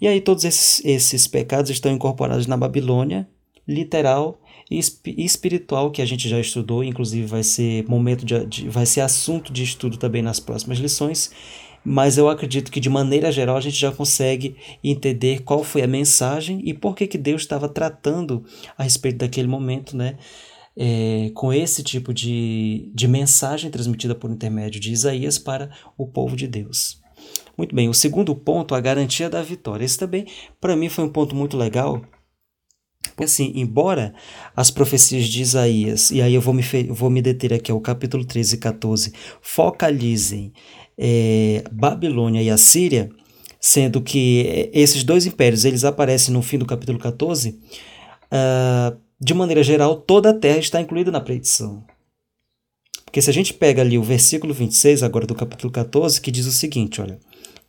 E 0.00 0.06
aí 0.06 0.20
todos 0.20 0.44
esses, 0.44 0.84
esses 0.84 1.26
pecados 1.26 1.70
estão 1.70 1.92
incorporados 1.92 2.46
na 2.46 2.56
Babilônia, 2.56 3.28
literal 3.66 4.40
e 4.70 4.78
espiritual 5.16 5.90
que 5.90 6.02
a 6.02 6.06
gente 6.06 6.28
já 6.28 6.38
estudou, 6.38 6.84
inclusive 6.84 7.26
vai 7.26 7.42
ser 7.42 7.86
momento 7.88 8.24
de, 8.24 8.46
de 8.46 8.68
vai 8.68 8.86
ser 8.86 9.00
assunto 9.00 9.52
de 9.52 9.62
estudo 9.62 9.96
também 9.96 10.22
nas 10.22 10.38
próximas 10.38 10.78
lições 10.78 11.30
mas 11.84 12.18
eu 12.18 12.28
acredito 12.28 12.70
que 12.70 12.80
de 12.80 12.90
maneira 12.90 13.32
geral 13.32 13.56
a 13.56 13.60
gente 13.60 13.76
já 13.76 13.92
consegue 13.92 14.56
entender 14.82 15.42
qual 15.42 15.64
foi 15.64 15.82
a 15.82 15.86
mensagem 15.86 16.60
e 16.64 16.74
por 16.74 16.94
que, 16.94 17.06
que 17.06 17.18
Deus 17.18 17.42
estava 17.42 17.68
tratando 17.68 18.44
a 18.76 18.82
respeito 18.82 19.18
daquele 19.18 19.48
momento, 19.48 19.96
né? 19.96 20.16
É, 20.80 21.32
com 21.34 21.52
esse 21.52 21.82
tipo 21.82 22.14
de, 22.14 22.88
de 22.94 23.08
mensagem 23.08 23.68
transmitida 23.68 24.14
por 24.14 24.30
intermédio 24.30 24.80
de 24.80 24.92
Isaías 24.92 25.36
para 25.36 25.70
o 25.96 26.06
povo 26.06 26.36
de 26.36 26.46
Deus. 26.46 27.00
Muito 27.56 27.74
bem, 27.74 27.88
o 27.88 27.94
segundo 27.94 28.32
ponto, 28.36 28.76
a 28.76 28.80
garantia 28.80 29.28
da 29.28 29.42
vitória. 29.42 29.84
Esse 29.84 29.98
também, 29.98 30.26
para 30.60 30.76
mim, 30.76 30.88
foi 30.88 31.02
um 31.02 31.08
ponto 31.08 31.34
muito 31.34 31.56
legal, 31.56 32.00
assim, 33.16 33.52
embora 33.56 34.14
as 34.54 34.70
profecias 34.70 35.26
de 35.26 35.42
Isaías, 35.42 36.12
e 36.12 36.22
aí 36.22 36.34
eu 36.34 36.40
vou 36.40 36.54
me, 36.54 36.62
vou 36.88 37.10
me 37.10 37.20
deter 37.20 37.52
aqui 37.52 37.72
ao 37.72 37.80
capítulo 37.80 38.24
13 38.24 38.54
e 38.54 38.58
14, 38.58 39.12
focalizem 39.42 40.52
é, 40.98 41.62
Babilônia 41.70 42.42
e 42.42 42.50
Assíria, 42.50 43.08
sendo 43.60 44.02
que 44.02 44.44
é, 44.46 44.70
esses 44.72 45.04
dois 45.04 45.26
impérios 45.26 45.64
eles 45.64 45.84
aparecem 45.84 46.34
no 46.34 46.42
fim 46.42 46.58
do 46.58 46.66
capítulo 46.66 46.98
14, 46.98 47.50
uh, 47.50 47.56
ah, 48.32 48.96
de 49.20 49.34
maneira 49.34 49.62
geral, 49.62 49.96
toda 49.96 50.30
a 50.30 50.34
terra 50.34 50.58
está 50.58 50.80
incluída 50.80 51.10
na 51.10 51.20
predição. 51.20 51.84
Porque 53.04 53.22
se 53.22 53.30
a 53.30 53.32
gente 53.32 53.54
pega 53.54 53.80
ali 53.80 53.96
o 53.96 54.02
versículo 54.02 54.52
26, 54.52 55.02
agora 55.02 55.26
do 55.26 55.34
capítulo 55.34 55.72
14, 55.72 56.20
que 56.20 56.30
diz 56.30 56.46
o 56.46 56.52
seguinte, 56.52 57.00
olha, 57.00 57.18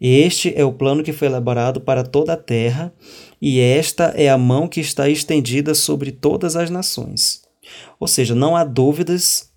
Este 0.01 0.53
é 0.55 0.63
o 0.63 0.73
plano 0.73 1.03
que 1.03 1.13
foi 1.13 1.27
elaborado 1.27 1.81
para 1.81 2.03
toda 2.03 2.33
a 2.33 2.37
terra, 2.37 2.93
e 3.41 3.59
esta 3.59 4.13
é 4.15 4.29
a 4.29 4.37
mão 4.37 4.67
que 4.67 4.79
está 4.79 5.09
estendida 5.09 5.73
sobre 5.73 6.11
todas 6.11 6.55
as 6.55 6.69
nações. 6.69 7.41
Ou 7.99 8.07
seja, 8.07 8.35
não 8.35 8.55
há 8.55 8.63
dúvidas 8.63 9.48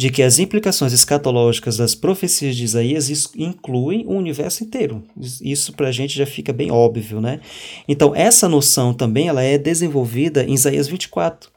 de 0.00 0.08
que 0.08 0.22
as 0.22 0.38
implicações 0.38 0.94
escatológicas 0.94 1.76
das 1.76 1.94
profecias 1.94 2.56
de 2.56 2.64
Isaías 2.64 3.10
incluem 3.36 4.06
o 4.06 4.12
universo 4.12 4.64
inteiro. 4.64 5.04
Isso 5.42 5.74
para 5.74 5.88
a 5.88 5.92
gente 5.92 6.16
já 6.16 6.24
fica 6.24 6.54
bem 6.54 6.70
óbvio, 6.70 7.20
né? 7.20 7.38
Então, 7.86 8.16
essa 8.16 8.48
noção 8.48 8.94
também 8.94 9.28
ela 9.28 9.42
é 9.42 9.58
desenvolvida 9.58 10.42
em 10.42 10.54
Isaías 10.54 10.88
24. 10.88 11.50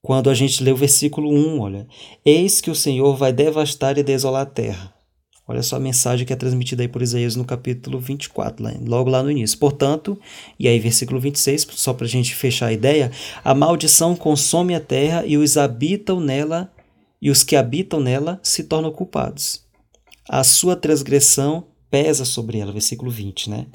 Quando 0.00 0.30
a 0.30 0.34
gente 0.34 0.62
lê 0.62 0.70
o 0.70 0.76
versículo 0.76 1.28
1, 1.28 1.58
olha, 1.58 1.88
eis 2.24 2.60
que 2.60 2.70
o 2.70 2.74
Senhor 2.76 3.16
vai 3.16 3.32
devastar 3.32 3.98
e 3.98 4.04
desolar 4.04 4.42
a 4.42 4.46
terra. 4.46 4.94
Olha 5.46 5.62
só 5.62 5.76
a 5.76 5.80
mensagem 5.80 6.24
que 6.24 6.32
é 6.32 6.36
transmitida 6.36 6.82
aí 6.82 6.88
por 6.88 7.02
Isaías 7.02 7.34
no 7.34 7.44
capítulo 7.44 7.98
24, 7.98 8.64
logo 8.86 9.10
lá 9.10 9.22
no 9.22 9.30
início. 9.30 9.58
Portanto, 9.58 10.18
e 10.58 10.68
aí 10.68 10.78
versículo 10.78 11.18
26, 11.18 11.66
só 11.72 11.92
para 11.92 12.06
a 12.06 12.08
gente 12.08 12.34
fechar 12.34 12.66
a 12.66 12.72
ideia, 12.72 13.10
a 13.44 13.54
maldição 13.54 14.14
consome 14.14 14.74
a 14.74 14.80
terra 14.80 15.26
e 15.26 15.36
os 15.36 15.56
habitam 15.56 16.20
nela, 16.20 16.72
e 17.20 17.30
os 17.30 17.42
que 17.42 17.56
habitam 17.56 18.00
nela 18.00 18.38
se 18.42 18.64
tornam 18.64 18.92
culpados. 18.92 19.64
A 20.28 20.44
sua 20.44 20.76
transgressão 20.76 21.64
pesa 21.90 22.24
sobre 22.24 22.58
ela, 22.58 22.72
versículo 22.72 23.10
20, 23.10 23.50
né? 23.50 23.66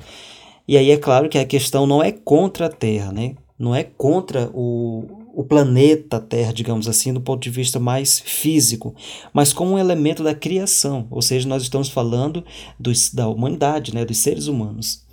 E 0.68 0.78
aí 0.78 0.90
é 0.90 0.98
claro 0.98 1.30
que 1.30 1.38
a 1.38 1.46
questão 1.46 1.86
não 1.86 2.02
é 2.02 2.12
contra 2.12 2.66
a 2.66 2.70
terra, 2.70 3.12
né? 3.12 3.36
Não 3.60 3.76
é 3.76 3.84
contra 3.84 4.50
o, 4.54 5.06
o 5.38 5.44
planeta 5.44 6.20
Terra, 6.20 6.52
digamos 6.52 6.88
assim, 6.88 7.14
do 7.14 7.22
ponto 7.22 7.44
de 7.44 7.52
vista 7.52 7.80
mais 7.80 8.20
físico, 8.20 8.96
mas 9.32 9.54
como 9.54 9.74
um 9.74 9.78
elemento 9.78 10.24
da 10.24 10.34
criação, 10.34 11.08
ou 11.12 11.22
seja, 11.22 11.48
nós 11.48 11.62
estamos 11.62 11.90
falando 11.90 12.44
dos, 12.80 13.14
da 13.14 13.28
humanidade, 13.28 13.94
né, 13.94 14.04
dos 14.04 14.18
seres 14.18 14.48
humanos. 14.48 15.06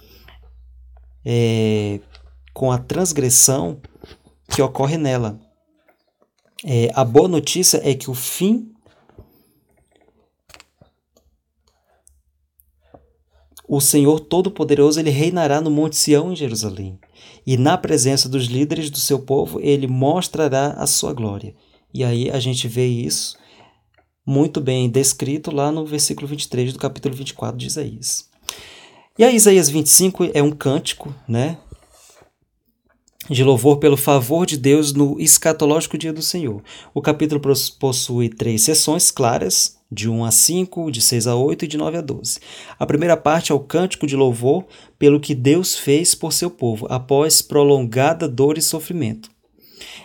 É, 1.26 2.00
com 2.54 2.72
a 2.72 2.78
transgressão 2.78 3.82
que 4.48 4.62
ocorre 4.62 4.96
nela. 4.96 5.38
É, 6.64 6.90
a 6.94 7.04
boa 7.04 7.28
notícia 7.28 7.78
é 7.84 7.92
que 7.94 8.10
o 8.10 8.14
fim 8.14 8.72
o 13.68 13.78
Senhor 13.78 14.20
Todo-Poderoso 14.20 15.00
ele 15.00 15.10
reinará 15.10 15.60
no 15.60 15.70
Monte 15.70 15.96
Sião 15.96 16.32
em 16.32 16.36
Jerusalém 16.36 16.98
e 17.46 17.56
na 17.56 17.76
presença 17.76 18.28
dos 18.28 18.46
líderes 18.46 18.90
do 18.90 18.98
seu 18.98 19.18
povo 19.18 19.60
ele 19.60 19.86
mostrará 19.86 20.72
a 20.72 20.86
sua 20.86 21.12
glória. 21.12 21.54
E 21.92 22.02
aí 22.02 22.30
a 22.30 22.40
gente 22.40 22.66
vê 22.66 22.86
isso 22.86 23.36
muito 24.26 24.60
bem 24.60 24.88
descrito 24.88 25.54
lá 25.54 25.70
no 25.70 25.84
versículo 25.84 26.26
23 26.26 26.72
do 26.72 26.78
capítulo 26.78 27.14
24 27.14 27.56
de 27.56 27.66
Isaías. 27.66 28.28
E 29.18 29.24
a 29.24 29.30
Isaías 29.30 29.68
25 29.68 30.30
é 30.32 30.42
um 30.42 30.50
cântico, 30.50 31.14
né? 31.28 31.58
De 33.30 33.44
louvor 33.44 33.78
pelo 33.78 33.96
favor 33.96 34.44
de 34.44 34.56
Deus 34.56 34.92
no 34.92 35.20
escatológico 35.20 35.96
dia 35.96 36.12
do 36.12 36.20
Senhor. 36.20 36.62
O 36.92 37.00
capítulo 37.00 37.40
possui 37.78 38.28
três 38.28 38.62
sessões 38.62 39.10
claras, 39.10 39.78
de 39.94 40.10
1 40.10 40.24
a 40.24 40.30
5, 40.30 40.90
de 40.90 41.00
6 41.00 41.26
a 41.28 41.36
8 41.36 41.64
e 41.64 41.68
de 41.68 41.78
9 41.78 41.96
a 41.96 42.00
12. 42.00 42.40
A 42.78 42.84
primeira 42.84 43.16
parte 43.16 43.52
é 43.52 43.54
o 43.54 43.60
cântico 43.60 44.06
de 44.06 44.16
louvor 44.16 44.66
pelo 44.98 45.20
que 45.20 45.34
Deus 45.34 45.76
fez 45.76 46.14
por 46.14 46.32
seu 46.32 46.50
povo, 46.50 46.86
após 46.90 47.40
prolongada 47.40 48.28
dor 48.28 48.58
e 48.58 48.62
sofrimento. 48.62 49.30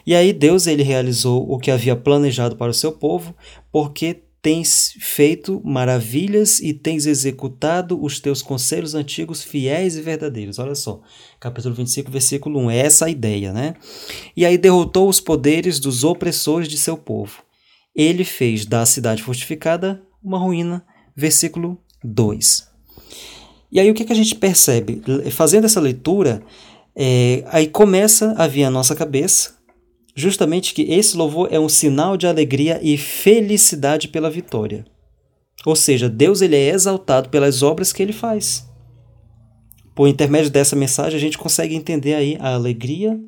E 0.05 0.15
aí 0.15 0.31
Deus 0.31 0.67
ele 0.67 0.83
realizou 0.83 1.51
o 1.51 1.57
que 1.57 1.71
havia 1.71 1.95
planejado 1.95 2.55
para 2.55 2.71
o 2.71 2.73
seu 2.73 2.91
povo, 2.91 3.35
porque 3.71 4.21
tens 4.41 4.95
feito 4.99 5.61
maravilhas 5.65 6.59
e 6.59 6.73
tens 6.73 7.05
executado 7.05 8.01
os 8.01 8.19
teus 8.19 8.41
conselhos 8.41 8.95
antigos 8.95 9.43
fiéis 9.43 9.97
e 9.97 10.01
verdadeiros. 10.01 10.59
Olha 10.59 10.75
só, 10.75 11.01
capítulo 11.39 11.75
25, 11.75 12.09
versículo 12.09 12.59
1, 12.59 12.71
é 12.71 12.77
essa 12.77 13.05
a 13.05 13.09
ideia, 13.09 13.51
né? 13.51 13.75
E 14.35 14.45
aí 14.45 14.57
derrotou 14.57 15.09
os 15.09 15.19
poderes 15.19 15.79
dos 15.79 16.03
opressores 16.03 16.69
de 16.69 16.77
seu 16.77 16.95
povo 16.97 17.48
ele 17.99 18.23
fez 18.23 18.65
da 18.65 18.85
cidade 18.85 19.21
fortificada 19.21 20.01
uma 20.23 20.39
ruína. 20.39 20.85
Versículo 21.15 21.77
2. 22.01 22.69
E 23.71 23.79
aí 23.79 23.91
o 23.91 23.93
que, 23.93 24.05
que 24.05 24.13
a 24.13 24.15
gente 24.15 24.35
percebe? 24.35 25.01
Fazendo 25.31 25.65
essa 25.65 25.81
leitura, 25.81 26.41
é, 26.95 27.43
aí 27.47 27.67
começa 27.67 28.33
a 28.37 28.47
vir 28.47 28.63
à 28.63 28.69
nossa 28.69 28.95
cabeça 28.95 29.59
justamente 30.15 30.73
que 30.73 30.83
esse 30.83 31.15
louvor 31.15 31.49
é 31.51 31.59
um 31.59 31.69
sinal 31.69 32.17
de 32.17 32.27
alegria 32.27 32.79
e 32.81 32.97
felicidade 32.97 34.07
pela 34.07 34.29
vitória. 34.29 34.85
Ou 35.65 35.75
seja, 35.75 36.09
Deus 36.09 36.41
ele 36.41 36.55
é 36.55 36.69
exaltado 36.69 37.29
pelas 37.29 37.63
obras 37.63 37.91
que 37.91 38.01
ele 38.01 38.13
faz. 38.13 38.67
Por 39.93 40.07
intermédio 40.07 40.49
dessa 40.49 40.75
mensagem, 40.75 41.17
a 41.17 41.21
gente 41.21 41.37
consegue 41.37 41.75
entender 41.75 42.13
aí 42.13 42.37
a 42.39 42.53
alegria 42.53 43.19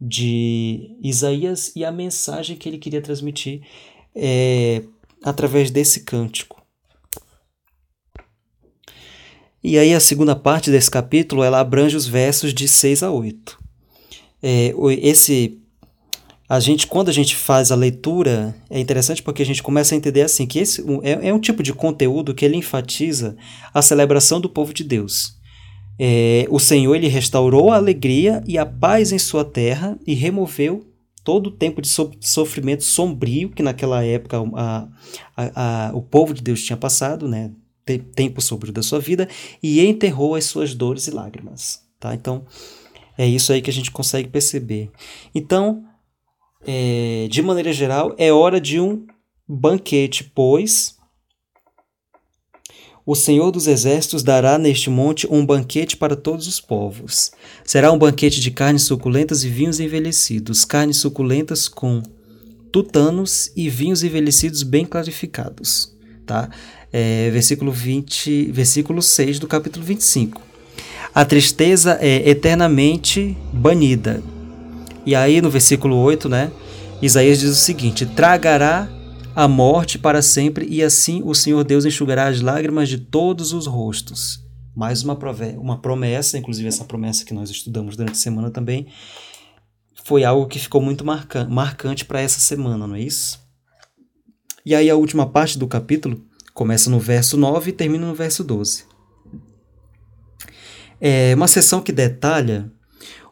de 0.00 0.96
Isaías 1.02 1.72
e 1.76 1.84
a 1.84 1.92
mensagem 1.92 2.56
que 2.56 2.68
ele 2.68 2.78
queria 2.78 3.00
transmitir 3.00 3.62
é, 4.14 4.82
através 5.22 5.70
desse 5.70 6.00
cântico. 6.00 6.62
E 9.64 9.78
aí 9.78 9.94
a 9.94 10.00
segunda 10.00 10.34
parte 10.34 10.70
desse 10.70 10.90
capítulo 10.90 11.44
ela 11.44 11.60
abrange 11.60 11.96
os 11.96 12.06
versos 12.06 12.52
de 12.52 12.66
6 12.66 13.02
a 13.04 13.10
8. 13.10 13.58
É, 14.42 14.74
esse 15.00 15.58
a 16.48 16.58
gente 16.58 16.88
quando 16.88 17.08
a 17.08 17.12
gente 17.12 17.36
faz 17.36 17.70
a 17.70 17.76
leitura 17.76 18.54
é 18.68 18.80
interessante 18.80 19.22
porque 19.22 19.40
a 19.40 19.46
gente 19.46 19.62
começa 19.62 19.94
a 19.94 19.98
entender 19.98 20.22
assim 20.22 20.46
que 20.46 20.58
esse 20.58 20.84
é, 21.02 21.28
é 21.28 21.34
um 21.34 21.38
tipo 21.38 21.62
de 21.62 21.72
conteúdo 21.72 22.34
que 22.34 22.44
ele 22.44 22.56
enfatiza 22.56 23.36
a 23.72 23.80
celebração 23.80 24.40
do 24.40 24.48
povo 24.48 24.74
de 24.74 24.82
Deus. 24.82 25.40
É, 25.98 26.46
o 26.50 26.58
Senhor 26.58 26.96
ele 26.96 27.06
restaurou 27.06 27.70
a 27.70 27.76
alegria 27.76 28.42
e 28.46 28.58
a 28.58 28.66
paz 28.66 29.12
em 29.12 29.18
sua 29.18 29.44
terra 29.44 29.96
e 30.04 30.14
removeu 30.14 30.91
todo 31.24 31.48
o 31.48 31.50
tempo 31.50 31.80
de 31.80 31.88
sofrimento 32.20 32.84
sombrio 32.84 33.50
que 33.50 33.62
naquela 33.62 34.04
época 34.04 34.38
a, 34.54 34.88
a, 35.36 35.88
a, 35.88 35.96
o 35.96 36.02
povo 36.02 36.34
de 36.34 36.42
Deus 36.42 36.62
tinha 36.62 36.76
passado, 36.76 37.28
né? 37.28 37.52
tempo 38.14 38.40
sombrio 38.40 38.72
da 38.72 38.82
sua 38.82 39.00
vida, 39.00 39.28
e 39.62 39.84
enterrou 39.84 40.34
as 40.34 40.44
suas 40.44 40.74
dores 40.74 41.08
e 41.08 41.10
lágrimas. 41.10 41.82
Tá? 41.98 42.14
Então, 42.14 42.44
é 43.18 43.26
isso 43.26 43.52
aí 43.52 43.60
que 43.60 43.70
a 43.70 43.72
gente 43.72 43.90
consegue 43.90 44.28
perceber. 44.28 44.90
Então, 45.34 45.84
é, 46.64 47.26
de 47.28 47.42
maneira 47.42 47.72
geral, 47.72 48.14
é 48.16 48.32
hora 48.32 48.60
de 48.60 48.80
um 48.80 49.04
banquete, 49.48 50.24
pois 50.34 50.96
o 53.04 53.14
Senhor 53.16 53.50
dos 53.50 53.66
Exércitos 53.66 54.22
dará 54.22 54.58
neste 54.58 54.88
monte 54.88 55.26
um 55.28 55.44
banquete 55.44 55.96
para 55.96 56.14
todos 56.14 56.46
os 56.46 56.60
povos. 56.60 57.32
Será 57.64 57.90
um 57.90 57.98
banquete 57.98 58.40
de 58.40 58.50
carnes 58.50 58.82
suculentas 58.82 59.42
e 59.42 59.48
vinhos 59.48 59.80
envelhecidos, 59.80 60.64
carnes 60.64 60.98
suculentas 60.98 61.66
com 61.66 62.00
tutanos 62.70 63.50
e 63.56 63.68
vinhos 63.68 64.04
envelhecidos 64.04 64.62
bem 64.62 64.84
clarificados. 64.84 65.92
Tá? 66.24 66.48
É, 66.92 67.28
versículo, 67.30 67.72
20, 67.72 68.52
versículo 68.52 69.02
6 69.02 69.40
do 69.40 69.48
capítulo 69.48 69.84
25. 69.84 70.40
A 71.12 71.24
tristeza 71.24 71.98
é 72.00 72.28
eternamente 72.30 73.36
banida. 73.52 74.22
E 75.04 75.16
aí 75.16 75.42
no 75.42 75.50
versículo 75.50 75.96
8, 75.96 76.28
né, 76.28 76.52
Isaías 77.02 77.40
diz 77.40 77.50
o 77.50 77.56
seguinte: 77.56 78.06
Tragará 78.06 78.88
a 79.34 79.48
morte 79.48 79.98
para 79.98 80.20
sempre, 80.20 80.66
e 80.68 80.82
assim 80.82 81.22
o 81.24 81.34
Senhor 81.34 81.64
Deus 81.64 81.84
enxugará 81.84 82.28
as 82.28 82.40
lágrimas 82.40 82.88
de 82.88 82.98
todos 82.98 83.52
os 83.52 83.66
rostos. 83.66 84.44
Mais 84.74 85.02
uma, 85.02 85.18
uma 85.58 85.78
promessa, 85.78 86.38
inclusive 86.38 86.68
essa 86.68 86.84
promessa 86.84 87.24
que 87.24 87.34
nós 87.34 87.50
estudamos 87.50 87.96
durante 87.96 88.12
a 88.12 88.20
semana 88.20 88.50
também, 88.50 88.86
foi 90.04 90.24
algo 90.24 90.46
que 90.46 90.58
ficou 90.58 90.80
muito 90.82 91.04
marca 91.04 91.44
marcante 91.44 92.04
para 92.04 92.20
essa 92.20 92.40
semana, 92.40 92.86
não 92.86 92.96
é 92.96 93.00
isso? 93.00 93.40
E 94.64 94.74
aí 94.74 94.88
a 94.88 94.96
última 94.96 95.26
parte 95.26 95.58
do 95.58 95.66
capítulo 95.66 96.24
começa 96.54 96.90
no 96.90 97.00
verso 97.00 97.36
9 97.36 97.70
e 97.70 97.72
termina 97.72 98.06
no 98.06 98.14
verso 98.14 98.44
12. 98.44 98.84
É 101.00 101.34
uma 101.34 101.48
sessão 101.48 101.80
que 101.80 101.90
detalha 101.90 102.70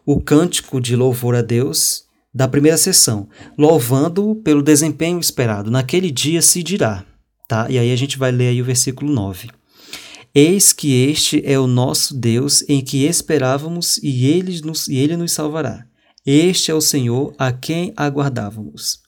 o 0.04 0.20
cântico 0.20 0.80
de 0.80 0.96
louvor 0.96 1.36
a 1.36 1.42
Deus 1.42 2.09
da 2.32 2.46
primeira 2.46 2.76
sessão, 2.76 3.28
louvando 3.58 4.36
pelo 4.44 4.62
desempenho 4.62 5.18
esperado. 5.18 5.70
Naquele 5.70 6.10
dia 6.10 6.40
se 6.40 6.62
dirá, 6.62 7.04
tá? 7.48 7.66
E 7.68 7.78
aí 7.78 7.92
a 7.92 7.96
gente 7.96 8.18
vai 8.18 8.30
ler 8.30 8.48
aí 8.48 8.62
o 8.62 8.64
versículo 8.64 9.12
9. 9.12 9.50
Eis 10.32 10.72
que 10.72 10.94
este 10.94 11.42
é 11.44 11.58
o 11.58 11.66
nosso 11.66 12.14
Deus 12.14 12.62
em 12.68 12.80
que 12.80 13.04
esperávamos 13.04 13.98
e 13.98 14.26
ele 14.26 14.60
nos, 14.60 14.86
e 14.86 14.96
ele 14.96 15.16
nos 15.16 15.32
salvará. 15.32 15.84
Este 16.24 16.70
é 16.70 16.74
o 16.74 16.80
Senhor 16.80 17.34
a 17.36 17.52
quem 17.52 17.92
aguardávamos. 17.96 19.00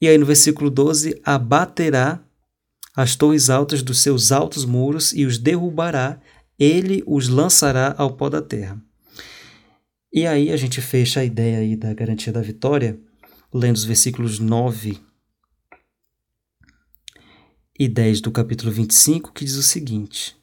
E 0.00 0.08
aí 0.08 0.16
no 0.16 0.24
versículo 0.24 0.70
12, 0.70 1.20
abaterá 1.22 2.24
as 2.96 3.16
torres 3.16 3.50
altas 3.50 3.82
dos 3.82 4.00
seus 4.00 4.32
altos 4.32 4.64
muros 4.64 5.12
e 5.12 5.26
os 5.26 5.38
derrubará, 5.38 6.20
ele 6.58 7.02
os 7.06 7.28
lançará 7.28 7.94
ao 7.98 8.16
pó 8.16 8.28
da 8.28 8.40
terra. 8.42 8.80
E 10.12 10.26
aí 10.26 10.50
a 10.50 10.56
gente 10.56 10.80
fecha 10.80 11.20
a 11.20 11.24
ideia 11.24 11.58
aí 11.58 11.76
da 11.76 11.94
garantia 11.94 12.32
da 12.32 12.42
vitória, 12.42 12.98
lendo 13.54 13.76
os 13.76 13.84
versículos 13.84 14.40
9 14.40 14.98
e 17.78 17.88
10 17.88 18.20
do 18.20 18.32
capítulo 18.32 18.72
25, 18.72 19.32
que 19.32 19.44
diz 19.44 19.54
o 19.54 19.62
seguinte: 19.62 20.36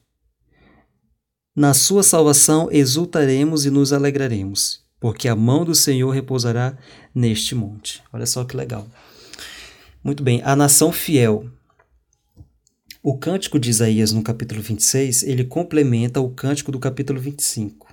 Na 1.54 1.74
sua 1.74 2.02
salvação 2.02 2.70
exultaremos 2.72 3.66
e 3.66 3.70
nos 3.70 3.92
alegraremos, 3.92 4.82
porque 4.98 5.28
a 5.28 5.36
mão 5.36 5.66
do 5.66 5.74
Senhor 5.74 6.10
repousará 6.12 6.78
neste 7.14 7.54
monte. 7.54 8.02
Olha 8.10 8.24
só 8.24 8.44
que 8.44 8.56
legal. 8.56 8.88
Muito 10.02 10.22
bem, 10.22 10.40
a 10.44 10.56
nação 10.56 10.90
fiel. 10.90 11.46
O 13.02 13.18
cântico 13.18 13.60
de 13.60 13.68
Isaías 13.68 14.12
no 14.12 14.22
capítulo 14.22 14.62
26, 14.62 15.24
ele 15.24 15.44
complementa 15.44 16.20
o 16.20 16.30
cântico 16.30 16.72
do 16.72 16.78
capítulo 16.78 17.20
25. 17.20 17.87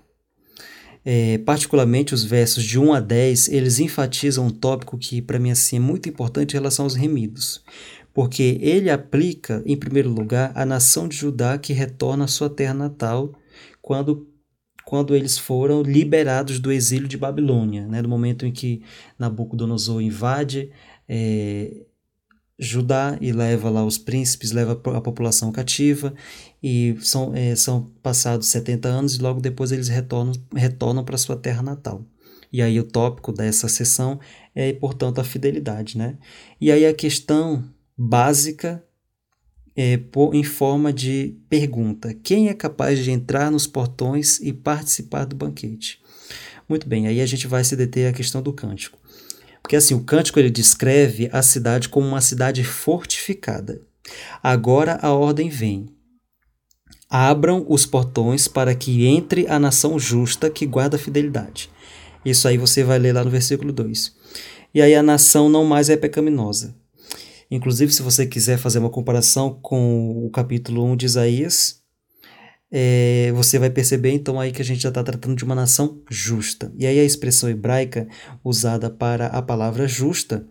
É, 1.07 1.37
particularmente 1.37 2.15
os 2.15 2.23
versos 2.23 2.63
de 2.63 2.79
1 2.79 2.93
a 2.93 2.99
10, 2.99 3.49
eles 3.49 3.79
enfatizam 3.79 4.47
um 4.47 4.49
tópico 4.49 4.97
que 4.97 5.21
para 5.21 5.37
mim 5.37 5.51
assim, 5.51 5.75
é 5.75 5.79
muito 5.79 6.09
importante 6.09 6.53
em 6.53 6.57
relação 6.57 6.85
aos 6.85 6.95
remidos, 6.95 7.63
porque 8.11 8.57
ele 8.59 8.89
aplica, 8.89 9.61
em 9.67 9.77
primeiro 9.77 10.09
lugar, 10.09 10.51
a 10.55 10.65
nação 10.65 11.07
de 11.07 11.15
Judá 11.15 11.59
que 11.59 11.73
retorna 11.73 12.25
à 12.25 12.27
sua 12.27 12.49
terra 12.49 12.73
natal 12.73 13.31
quando, 13.83 14.27
quando 14.83 15.15
eles 15.15 15.37
foram 15.37 15.83
liberados 15.83 16.59
do 16.59 16.71
exílio 16.71 17.07
de 17.07 17.17
Babilônia, 17.17 17.85
né, 17.85 18.01
no 18.01 18.09
momento 18.09 18.43
em 18.43 18.51
que 18.51 18.81
Nabucodonosor 19.19 20.01
invade 20.01 20.71
é, 21.07 21.85
Judá 22.57 23.17
e 23.19 23.31
leva 23.31 23.69
lá 23.69 23.83
os 23.83 23.97
príncipes, 23.97 24.51
leva 24.51 24.73
a 24.73 25.01
população 25.01 25.51
cativa, 25.51 26.13
e 26.63 26.95
são, 27.01 27.35
é, 27.35 27.55
são 27.55 27.91
passados 28.01 28.47
70 28.47 28.87
anos 28.87 29.15
e 29.15 29.21
logo 29.21 29.41
depois 29.41 29.71
eles 29.71 29.87
retornam, 29.87 30.33
retornam 30.55 31.03
para 31.03 31.17
sua 31.17 31.35
terra 31.35 31.61
natal. 31.61 32.05
E 32.51 32.61
aí 32.61 32.79
o 32.79 32.83
tópico 32.83 33.33
dessa 33.33 33.67
sessão 33.67 34.19
é, 34.55 34.71
portanto, 34.71 35.19
a 35.19 35.23
fidelidade. 35.23 35.97
Né? 35.97 36.17
E 36.59 36.71
aí 36.71 36.85
a 36.85 36.93
questão 36.93 37.63
básica 37.97 38.83
é, 39.75 39.97
por, 39.97 40.33
em 40.33 40.43
forma 40.43 40.93
de 40.93 41.37
pergunta: 41.49 42.13
quem 42.13 42.47
é 42.47 42.53
capaz 42.53 43.03
de 43.03 43.11
entrar 43.11 43.51
nos 43.51 43.67
portões 43.67 44.39
e 44.39 44.53
participar 44.53 45.25
do 45.25 45.35
banquete? 45.35 46.01
Muito 46.67 46.87
bem, 46.87 47.07
aí 47.07 47.21
a 47.21 47.25
gente 47.25 47.45
vai 47.45 47.63
se 47.63 47.75
deter 47.75 48.09
à 48.09 48.13
questão 48.13 48.41
do 48.41 48.53
cântico. 48.53 48.97
Porque 49.65 49.77
assim, 49.77 49.95
o 49.95 50.03
cântico 50.03 50.37
ele 50.37 50.51
descreve 50.51 51.27
a 51.33 51.41
cidade 51.41 51.89
como 51.89 52.07
uma 52.07 52.21
cidade 52.21 52.63
fortificada. 52.63 53.81
Agora 54.43 54.99
a 55.01 55.11
ordem 55.11 55.49
vem. 55.49 55.89
Abram 57.09 57.65
os 57.67 57.83
portões 57.83 58.47
para 58.47 58.75
que 58.75 59.07
entre 59.07 59.47
a 59.47 59.57
nação 59.57 59.97
justa 59.97 60.51
que 60.51 60.67
guarda 60.67 60.97
a 60.97 60.99
fidelidade. 60.99 61.71
Isso 62.23 62.47
aí 62.47 62.59
você 62.59 62.83
vai 62.83 62.99
ler 62.99 63.13
lá 63.13 63.23
no 63.23 63.31
versículo 63.31 63.73
2. 63.73 64.15
E 64.71 64.83
aí 64.83 64.93
a 64.93 65.01
nação 65.01 65.49
não 65.49 65.65
mais 65.65 65.89
é 65.89 65.97
pecaminosa. 65.97 66.75
Inclusive, 67.49 67.91
se 67.91 68.03
você 68.03 68.27
quiser 68.27 68.59
fazer 68.59 68.77
uma 68.77 68.91
comparação 68.91 69.59
com 69.63 70.23
o 70.23 70.29
capítulo 70.29 70.85
1 70.91 70.95
de 70.95 71.07
Isaías, 71.07 71.81
é, 72.71 73.31
você 73.33 73.59
vai 73.59 73.69
perceber 73.69 74.11
então 74.11 74.39
aí 74.39 74.51
que 74.51 74.61
a 74.61 74.65
gente 74.65 74.81
já 74.81 74.89
está 74.89 75.03
tratando 75.03 75.35
de 75.35 75.43
uma 75.43 75.55
nação 75.55 76.01
justa. 76.09 76.71
E 76.77 76.85
aí 76.85 76.99
a 76.99 77.03
expressão 77.03 77.49
hebraica 77.49 78.07
usada 78.43 78.89
para 78.89 79.27
a 79.27 79.41
palavra 79.41 79.87
justa, 79.87 80.45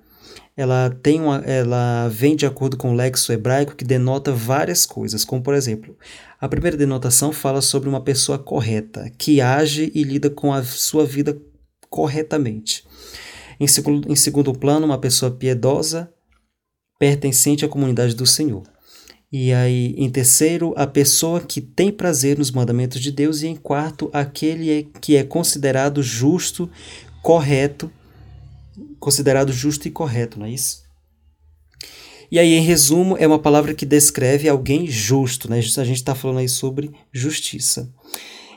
ela 0.56 0.90
tem 1.02 1.20
uma, 1.20 1.38
ela 1.38 2.08
vem 2.08 2.36
de 2.36 2.46
acordo 2.46 2.76
com 2.76 2.92
o 2.92 2.94
lexo 2.94 3.32
hebraico 3.32 3.74
que 3.74 3.84
denota 3.84 4.32
várias 4.32 4.86
coisas, 4.86 5.24
como 5.24 5.42
por 5.42 5.54
exemplo, 5.54 5.96
a 6.40 6.48
primeira 6.48 6.76
denotação 6.76 7.32
fala 7.32 7.60
sobre 7.60 7.88
uma 7.88 8.00
pessoa 8.00 8.38
correta, 8.38 9.10
que 9.18 9.40
age 9.40 9.90
e 9.94 10.04
lida 10.04 10.30
com 10.30 10.52
a 10.52 10.62
sua 10.62 11.04
vida 11.04 11.36
corretamente. 11.90 12.84
Em 13.58 13.66
segundo, 13.66 14.10
em 14.10 14.16
segundo 14.16 14.52
plano, 14.52 14.86
uma 14.86 14.98
pessoa 14.98 15.30
piedosa, 15.30 16.12
pertencente 16.98 17.64
à 17.64 17.68
comunidade 17.68 18.14
do 18.14 18.26
Senhor. 18.26 18.73
E 19.36 19.52
aí, 19.52 19.96
em 19.98 20.08
terceiro, 20.08 20.72
a 20.76 20.86
pessoa 20.86 21.40
que 21.40 21.60
tem 21.60 21.90
prazer 21.90 22.38
nos 22.38 22.52
mandamentos 22.52 23.00
de 23.00 23.10
Deus. 23.10 23.42
E 23.42 23.48
em 23.48 23.56
quarto, 23.56 24.08
aquele 24.12 24.70
é, 24.70 24.86
que 25.00 25.16
é 25.16 25.24
considerado 25.24 26.04
justo, 26.04 26.70
correto, 27.20 27.90
considerado 29.00 29.52
justo 29.52 29.88
e 29.88 29.90
correto, 29.90 30.38
não 30.38 30.46
é 30.46 30.52
isso? 30.52 30.84
E 32.30 32.38
aí, 32.38 32.54
em 32.54 32.62
resumo, 32.62 33.16
é 33.18 33.26
uma 33.26 33.40
palavra 33.40 33.74
que 33.74 33.84
descreve 33.84 34.48
alguém 34.48 34.86
justo, 34.86 35.50
né? 35.50 35.58
A 35.58 35.84
gente 35.84 35.96
está 35.96 36.14
falando 36.14 36.38
aí 36.38 36.48
sobre 36.48 36.92
justiça. 37.12 37.92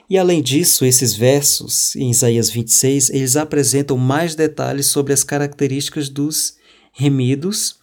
E 0.07 0.15
além 0.15 0.43
disso, 0.43 0.85
esses 0.85 1.15
versos 1.15 1.95
em 1.95 2.11
Isaías 2.11 2.51
26, 2.51 3.09
eles 3.09 3.35
apresentam 3.35 3.97
mais 3.97 4.35
detalhes 4.35 4.85
sobre 4.85 5.11
as 5.11 5.23
características 5.23 6.07
dos 6.07 6.55
remidos 6.93 7.76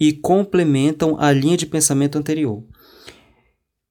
e 0.00 0.14
complementam 0.14 1.16
a 1.20 1.30
linha 1.30 1.58
de 1.58 1.66
pensamento 1.66 2.16
anterior. 2.16 2.64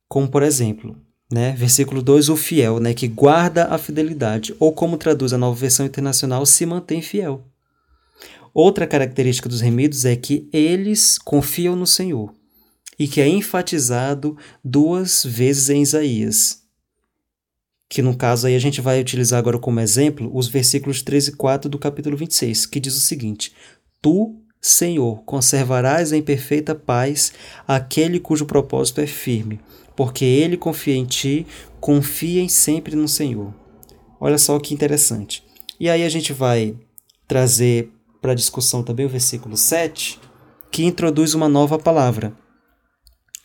Como, 0.07 0.27
por 0.27 0.41
exemplo, 0.41 0.97
né, 1.31 1.53
versículo 1.55 2.01
2, 2.01 2.29
o 2.29 2.35
fiel, 2.35 2.79
né, 2.79 2.95
que 2.95 3.07
guarda 3.07 3.65
a 3.65 3.77
fidelidade, 3.77 4.55
ou 4.59 4.73
como 4.73 4.97
traduz 4.97 5.31
a 5.31 5.37
nova 5.37 5.55
versão 5.55 5.85
internacional, 5.85 6.43
se 6.47 6.65
mantém 6.65 6.99
fiel. 7.01 7.45
Outra 8.51 8.87
característica 8.87 9.47
dos 9.47 9.61
remidos 9.61 10.05
é 10.05 10.15
que 10.15 10.49
eles 10.51 11.19
confiam 11.19 11.75
no 11.75 11.85
Senhor, 11.85 12.33
e 12.97 13.07
que 13.07 13.21
é 13.21 13.27
enfatizado 13.27 14.35
duas 14.65 15.23
vezes 15.23 15.69
em 15.69 15.83
Isaías, 15.83 16.63
que 17.87 18.01
no 18.01 18.15
caso 18.15 18.47
aí 18.47 18.55
a 18.55 18.59
gente 18.59 18.81
vai 18.81 18.99
utilizar 18.99 19.39
agora 19.39 19.57
como 19.57 19.79
exemplo 19.79 20.29
os 20.33 20.47
versículos 20.47 21.01
13 21.01 21.31
e 21.31 21.35
4 21.35 21.69
do 21.69 21.79
capítulo 21.79 22.17
26, 22.17 22.65
que 22.67 22.79
diz 22.79 22.95
o 22.95 22.99
seguinte: 22.99 23.51
Tu 23.99 24.38
Senhor, 24.61 25.23
conservarás 25.23 26.11
em 26.11 26.21
perfeita 26.21 26.75
paz 26.75 27.31
aquele 27.67 28.19
cujo 28.19 28.45
propósito 28.45 28.99
é 28.99 29.07
firme, 29.07 29.59
porque 29.95 30.25
ele 30.25 30.57
confia 30.57 30.95
em 30.95 31.05
ti, 31.05 31.47
confiem 31.79 32.49
sempre 32.49 32.95
no 32.95 33.07
Senhor. 33.07 33.53
Olha 34.19 34.37
só 34.37 34.59
que 34.59 34.73
interessante. 34.73 35.43
E 35.79 35.89
aí 35.89 36.03
a 36.03 36.09
gente 36.09 36.33
vai 36.33 36.75
trazer 37.25 37.89
para 38.21 38.33
discussão 38.33 38.83
também 38.83 39.05
o 39.05 39.09
versículo 39.09 39.55
7, 39.55 40.19
que 40.69 40.83
introduz 40.83 41.33
uma 41.33 41.47
nova 41.47 41.79
palavra, 41.79 42.33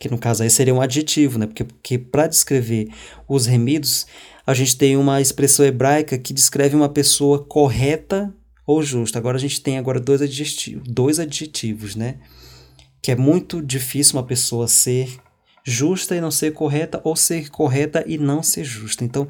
que 0.00 0.10
no 0.10 0.18
caso 0.18 0.42
aí 0.42 0.50
seria 0.50 0.74
um 0.74 0.80
adjetivo, 0.80 1.38
né? 1.38 1.46
Porque, 1.46 1.64
porque 1.64 1.96
para 1.96 2.26
descrever 2.26 2.88
os 3.28 3.46
remidos, 3.46 4.06
a 4.44 4.52
gente 4.52 4.76
tem 4.76 4.96
uma 4.96 5.20
expressão 5.20 5.64
hebraica 5.64 6.18
que 6.18 6.32
descreve 6.32 6.74
uma 6.74 6.88
pessoa 6.88 7.44
correta 7.44 8.34
ou 8.66 8.82
justo. 8.82 9.18
Agora 9.18 9.36
a 9.36 9.40
gente 9.40 9.60
tem 9.60 9.78
agora 9.78 10.00
dois 10.00 10.22
adjetivos, 10.22 10.86
dois 10.86 11.18
adjetivos, 11.18 11.94
né? 11.96 12.18
Que 13.02 13.12
é 13.12 13.16
muito 13.16 13.62
difícil 13.62 14.16
uma 14.16 14.26
pessoa 14.26 14.66
ser 14.66 15.20
justa 15.64 16.14
e 16.14 16.20
não 16.20 16.30
ser 16.30 16.52
correta, 16.52 17.00
ou 17.04 17.16
ser 17.16 17.50
correta 17.50 18.04
e 18.06 18.18
não 18.18 18.42
ser 18.42 18.64
justa. 18.64 19.04
Então, 19.04 19.26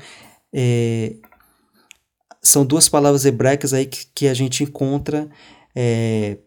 é, 0.53 1.15
são 2.43 2.65
duas 2.65 2.89
palavras 2.89 3.25
hebraicas 3.25 3.73
aí 3.73 3.87
que, 3.87 4.07
que 4.15 4.29
a 4.29 4.35
gente 4.35 4.63
encontra 4.63 5.29
é, 5.75 6.39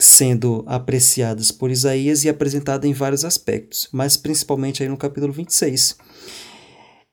sendo 0.00 0.64
apreciadas 0.66 1.50
por 1.50 1.70
Isaías 1.70 2.24
e 2.24 2.28
apresentadas 2.28 2.88
em 2.88 2.92
vários 2.92 3.24
aspectos, 3.24 3.88
mas 3.92 4.16
principalmente 4.16 4.82
aí 4.82 4.88
no 4.88 4.96
capítulo 4.96 5.32
26. 5.32 5.96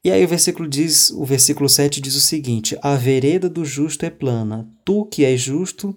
E 0.05 0.11
aí 0.11 0.23
o 0.23 0.27
versículo 0.27 0.69
diz, 0.69 1.09
o 1.09 1.25
versículo 1.25 1.67
7 1.67 1.99
diz 1.99 2.13
o 2.13 2.21
seguinte: 2.21 2.77
A 2.79 2.93
vereda 2.93 3.49
do 3.49 3.65
justo 3.65 4.05
é 4.05 4.09
plana, 4.11 4.67
tu 4.85 5.03
que 5.03 5.25
és 5.25 5.41
justo, 5.41 5.95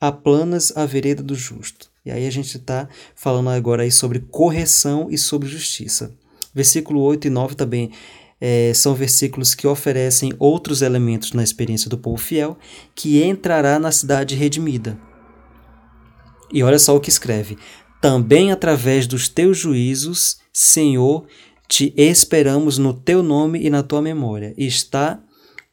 aplanas 0.00 0.72
a 0.76 0.86
vereda 0.86 1.24
do 1.24 1.34
justo. 1.34 1.90
E 2.06 2.10
aí 2.12 2.24
a 2.24 2.30
gente 2.30 2.56
está 2.56 2.88
falando 3.16 3.50
agora 3.50 3.82
aí 3.82 3.90
sobre 3.90 4.20
correção 4.20 5.08
e 5.10 5.18
sobre 5.18 5.48
justiça. 5.48 6.14
Versículo 6.54 7.00
8 7.00 7.26
e 7.26 7.30
9 7.30 7.56
também 7.56 7.90
é, 8.40 8.70
são 8.72 8.94
versículos 8.94 9.56
que 9.56 9.66
oferecem 9.66 10.32
outros 10.38 10.80
elementos 10.80 11.32
na 11.32 11.42
experiência 11.42 11.90
do 11.90 11.98
povo 11.98 12.16
fiel, 12.16 12.56
que 12.94 13.24
entrará 13.24 13.80
na 13.80 13.90
cidade 13.90 14.36
redimida. 14.36 14.96
E 16.52 16.62
olha 16.62 16.78
só 16.78 16.94
o 16.94 17.00
que 17.00 17.10
escreve: 17.10 17.58
Também 18.00 18.52
através 18.52 19.08
dos 19.08 19.28
teus 19.28 19.58
juízos, 19.58 20.38
Senhor, 20.52 21.26
te 21.68 21.92
esperamos 21.96 22.78
no 22.78 22.94
teu 22.94 23.22
nome 23.22 23.60
e 23.60 23.68
na 23.68 23.82
tua 23.82 24.00
memória. 24.00 24.54
Está 24.56 25.22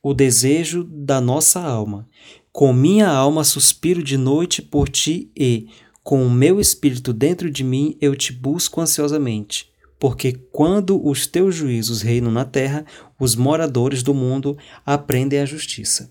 o 0.03 0.13
desejo 0.13 0.83
da 0.83 1.21
nossa 1.21 1.61
alma. 1.61 2.07
Com 2.51 2.73
minha 2.73 3.07
alma 3.07 3.43
suspiro 3.43 4.03
de 4.03 4.17
noite 4.17 4.61
por 4.61 4.89
ti 4.89 5.31
e, 5.35 5.67
com 6.03 6.25
o 6.25 6.29
meu 6.29 6.59
espírito 6.59 7.13
dentro 7.13 7.49
de 7.49 7.63
mim, 7.63 7.97
eu 8.01 8.15
te 8.15 8.33
busco 8.33 8.81
ansiosamente. 8.81 9.71
Porque 9.97 10.33
quando 10.51 11.03
os 11.03 11.25
teus 11.25 11.55
juízos 11.55 12.01
reinam 12.01 12.31
na 12.31 12.43
terra, 12.43 12.85
os 13.19 13.35
moradores 13.35 14.03
do 14.03 14.13
mundo 14.13 14.57
aprendem 14.85 15.39
a 15.39 15.45
justiça. 15.45 16.09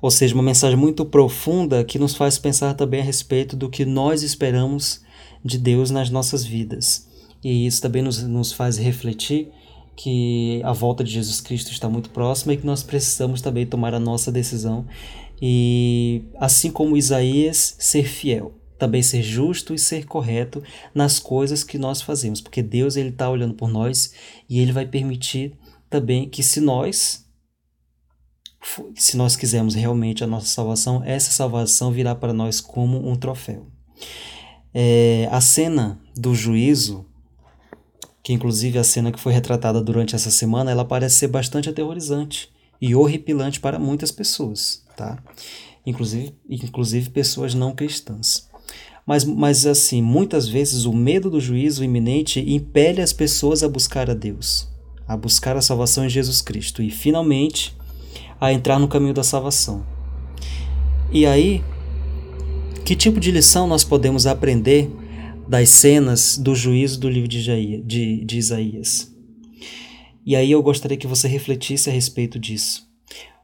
Ou 0.00 0.10
seja, 0.10 0.34
uma 0.34 0.42
mensagem 0.42 0.76
muito 0.78 1.04
profunda 1.04 1.84
que 1.84 1.98
nos 1.98 2.14
faz 2.14 2.38
pensar 2.38 2.74
também 2.74 3.00
a 3.00 3.04
respeito 3.04 3.56
do 3.56 3.68
que 3.68 3.84
nós 3.84 4.22
esperamos 4.22 5.02
de 5.44 5.58
Deus 5.58 5.90
nas 5.90 6.08
nossas 6.08 6.44
vidas. 6.44 7.11
E 7.42 7.66
isso 7.66 7.82
também 7.82 8.02
nos, 8.02 8.22
nos 8.22 8.52
faz 8.52 8.78
refletir 8.78 9.50
que 9.96 10.60
a 10.64 10.72
volta 10.72 11.04
de 11.04 11.10
Jesus 11.10 11.40
Cristo 11.40 11.70
está 11.70 11.88
muito 11.88 12.10
próxima 12.10 12.54
e 12.54 12.56
que 12.56 12.66
nós 12.66 12.82
precisamos 12.82 13.40
também 13.40 13.66
tomar 13.66 13.94
a 13.94 14.00
nossa 14.00 14.32
decisão 14.32 14.86
e, 15.40 16.22
assim 16.36 16.70
como 16.70 16.96
Isaías, 16.96 17.74
ser 17.78 18.04
fiel. 18.04 18.54
também 18.78 19.02
ser 19.02 19.22
justo 19.22 19.74
e 19.74 19.78
ser 19.78 20.06
correto 20.06 20.62
nas 20.92 21.18
coisas 21.20 21.62
que 21.62 21.78
nós 21.78 22.02
fazemos, 22.02 22.40
porque 22.40 22.62
Deus 22.62 22.96
ele 22.96 23.10
está 23.10 23.30
olhando 23.30 23.54
por 23.54 23.68
nós 23.68 24.12
e 24.48 24.58
ele 24.58 24.72
vai 24.72 24.86
permitir 24.86 25.56
também 25.88 26.28
que 26.28 26.42
se 26.42 26.60
nós 26.60 27.24
se 28.94 29.16
nós 29.16 29.36
quisermos 29.36 29.74
realmente 29.74 30.22
a 30.22 30.26
nossa 30.26 30.46
salvação, 30.46 31.02
essa 31.04 31.30
salvação 31.32 31.92
virá 31.92 32.14
para 32.14 32.32
nós 32.32 32.60
como 32.60 33.08
um 33.08 33.16
troféu. 33.16 33.66
É, 34.72 35.28
a 35.30 35.40
cena 35.40 36.00
do 36.16 36.34
juízo, 36.34 37.06
que 38.22 38.32
inclusive 38.32 38.78
a 38.78 38.84
cena 38.84 39.10
que 39.10 39.20
foi 39.20 39.32
retratada 39.32 39.82
durante 39.82 40.14
essa 40.14 40.30
semana, 40.30 40.70
ela 40.70 40.84
parece 40.84 41.16
ser 41.16 41.28
bastante 41.28 41.68
aterrorizante 41.68 42.50
e 42.80 42.94
horripilante 42.94 43.60
para 43.60 43.78
muitas 43.78 44.10
pessoas, 44.10 44.84
tá? 44.96 45.18
Inclusive, 45.84 46.34
inclusive 46.48 47.10
pessoas 47.10 47.54
não 47.54 47.74
cristãs. 47.74 48.48
Mas, 49.04 49.24
mas 49.24 49.66
assim, 49.66 50.00
muitas 50.00 50.48
vezes 50.48 50.84
o 50.84 50.92
medo 50.92 51.28
do 51.28 51.40
juízo 51.40 51.82
iminente 51.82 52.40
impele 52.40 53.00
as 53.00 53.12
pessoas 53.12 53.62
a 53.62 53.68
buscar 53.68 54.08
a 54.08 54.14
Deus, 54.14 54.68
a 55.08 55.16
buscar 55.16 55.56
a 55.56 55.62
salvação 55.62 56.04
em 56.04 56.08
Jesus 56.08 56.40
Cristo 56.40 56.82
e 56.82 56.90
finalmente 56.90 57.76
a 58.40 58.52
entrar 58.52 58.78
no 58.78 58.88
caminho 58.88 59.14
da 59.14 59.24
salvação. 59.24 59.84
E 61.10 61.26
aí, 61.26 61.62
que 62.84 62.94
tipo 62.94 63.18
de 63.18 63.30
lição 63.32 63.66
nós 63.66 63.84
podemos 63.84 64.26
aprender 64.26 64.90
das 65.52 65.68
cenas 65.68 66.38
do 66.38 66.54
juízo 66.54 66.98
do 66.98 67.10
livro 67.10 67.28
de, 67.28 67.82
de, 67.82 68.24
de 68.24 68.38
Isaías? 68.38 69.14
E 70.24 70.34
aí 70.34 70.50
eu 70.50 70.62
gostaria 70.62 70.96
que 70.96 71.06
você 71.06 71.28
refletisse 71.28 71.90
a 71.90 71.92
respeito 71.92 72.38
disso. 72.38 72.88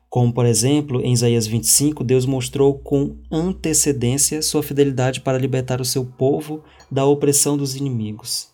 Como, 0.08 0.32
por 0.32 0.46
exemplo, 0.46 1.02
em 1.02 1.12
Isaías 1.12 1.46
25, 1.46 2.02
Deus 2.02 2.24
mostrou 2.24 2.78
com 2.78 3.18
antecedência 3.30 4.40
sua 4.40 4.62
fidelidade 4.62 5.20
para 5.20 5.36
libertar 5.36 5.82
o 5.82 5.84
seu 5.84 6.02
povo 6.02 6.64
da 6.90 7.04
opressão 7.04 7.58
dos 7.58 7.76
inimigos. 7.76 8.48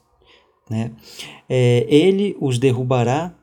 Né? 0.69 0.91
É, 1.49 1.87
ele 1.89 2.37
os 2.41 2.59
derrubará 2.59 3.37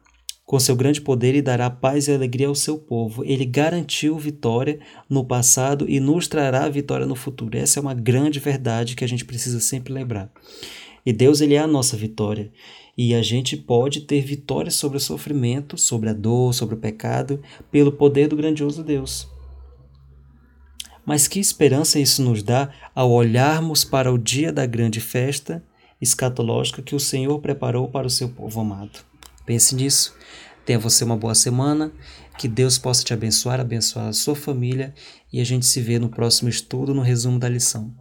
com 0.52 0.60
seu 0.60 0.76
grande 0.76 1.00
poder 1.00 1.34
e 1.34 1.42
dará 1.42 1.70
paz 1.70 2.10
e 2.10 2.12
alegria 2.12 2.50
ao 2.50 2.56
seu 2.56 2.78
povo. 2.78 3.24
Ele 3.24 3.46
garantiu 3.46 4.20
vitória 4.20 4.82
no 5.10 5.24
passado 5.24 5.90
e 5.90 5.98
nos 5.98 6.28
trará 6.28 6.68
vitória 6.68 7.06
no 7.06 7.16
futuro. 7.16 7.58
Essa 7.58 7.80
é 7.80 7.82
uma 7.82 7.94
grande 7.94 8.38
verdade 8.38 8.94
que 8.94 9.06
a 9.06 9.08
gente 9.08 9.24
precisa 9.24 9.62
sempre 9.62 9.94
lembrar. 9.94 10.30
E 11.06 11.14
Deus 11.14 11.40
ele 11.40 11.54
é 11.54 11.60
a 11.60 11.68
nossa 11.68 11.96
vitória. 11.96 12.52
E 12.98 13.16
a 13.16 13.22
gente 13.22 13.56
pode 13.56 14.02
ter 14.02 14.20
vitória 14.20 14.70
sobre 14.70 14.98
o 14.98 15.00
sofrimento, 15.00 15.78
sobre 15.78 16.10
a 16.10 16.14
dor, 16.14 16.54
sobre 16.54 16.76
o 16.76 16.80
pecado, 16.80 17.42
pelo 17.72 17.94
poder 17.94 18.28
do 18.28 18.36
grandioso 18.36 18.84
Deus. 18.84 19.30
Mas 21.06 21.30
que 21.30 21.40
esperança 21.40 21.98
isso 21.98 22.22
nos 22.22 22.44
dá 22.44 22.70
ao 22.94 23.10
olharmos 23.10 23.86
para 23.86 24.12
o 24.12 24.18
dia 24.18 24.52
da 24.52 24.66
grande 24.66 25.00
festa 25.00 25.64
escatológica 26.02 26.82
que 26.82 26.94
o 26.94 27.00
Senhor 27.00 27.40
preparou 27.40 27.88
para 27.88 28.06
o 28.06 28.10
seu 28.10 28.28
povo 28.28 28.60
amado. 28.60 29.11
Pense 29.52 29.76
nisso. 29.76 30.16
Tenha 30.66 30.80
você 30.80 31.04
uma 31.04 31.18
boa 31.18 31.36
semana. 31.36 31.92
Que 32.40 32.48
Deus 32.48 32.78
possa 32.78 33.04
te 33.04 33.14
abençoar, 33.14 33.60
abençoar 33.60 34.08
a 34.08 34.14
sua 34.14 34.34
família 34.34 34.94
e 35.32 35.42
a 35.42 35.44
gente 35.44 35.66
se 35.66 35.82
vê 35.82 36.00
no 36.00 36.08
próximo 36.08 36.48
estudo 36.48 36.94
no 36.94 37.02
resumo 37.02 37.38
da 37.38 37.50
lição. 37.50 37.94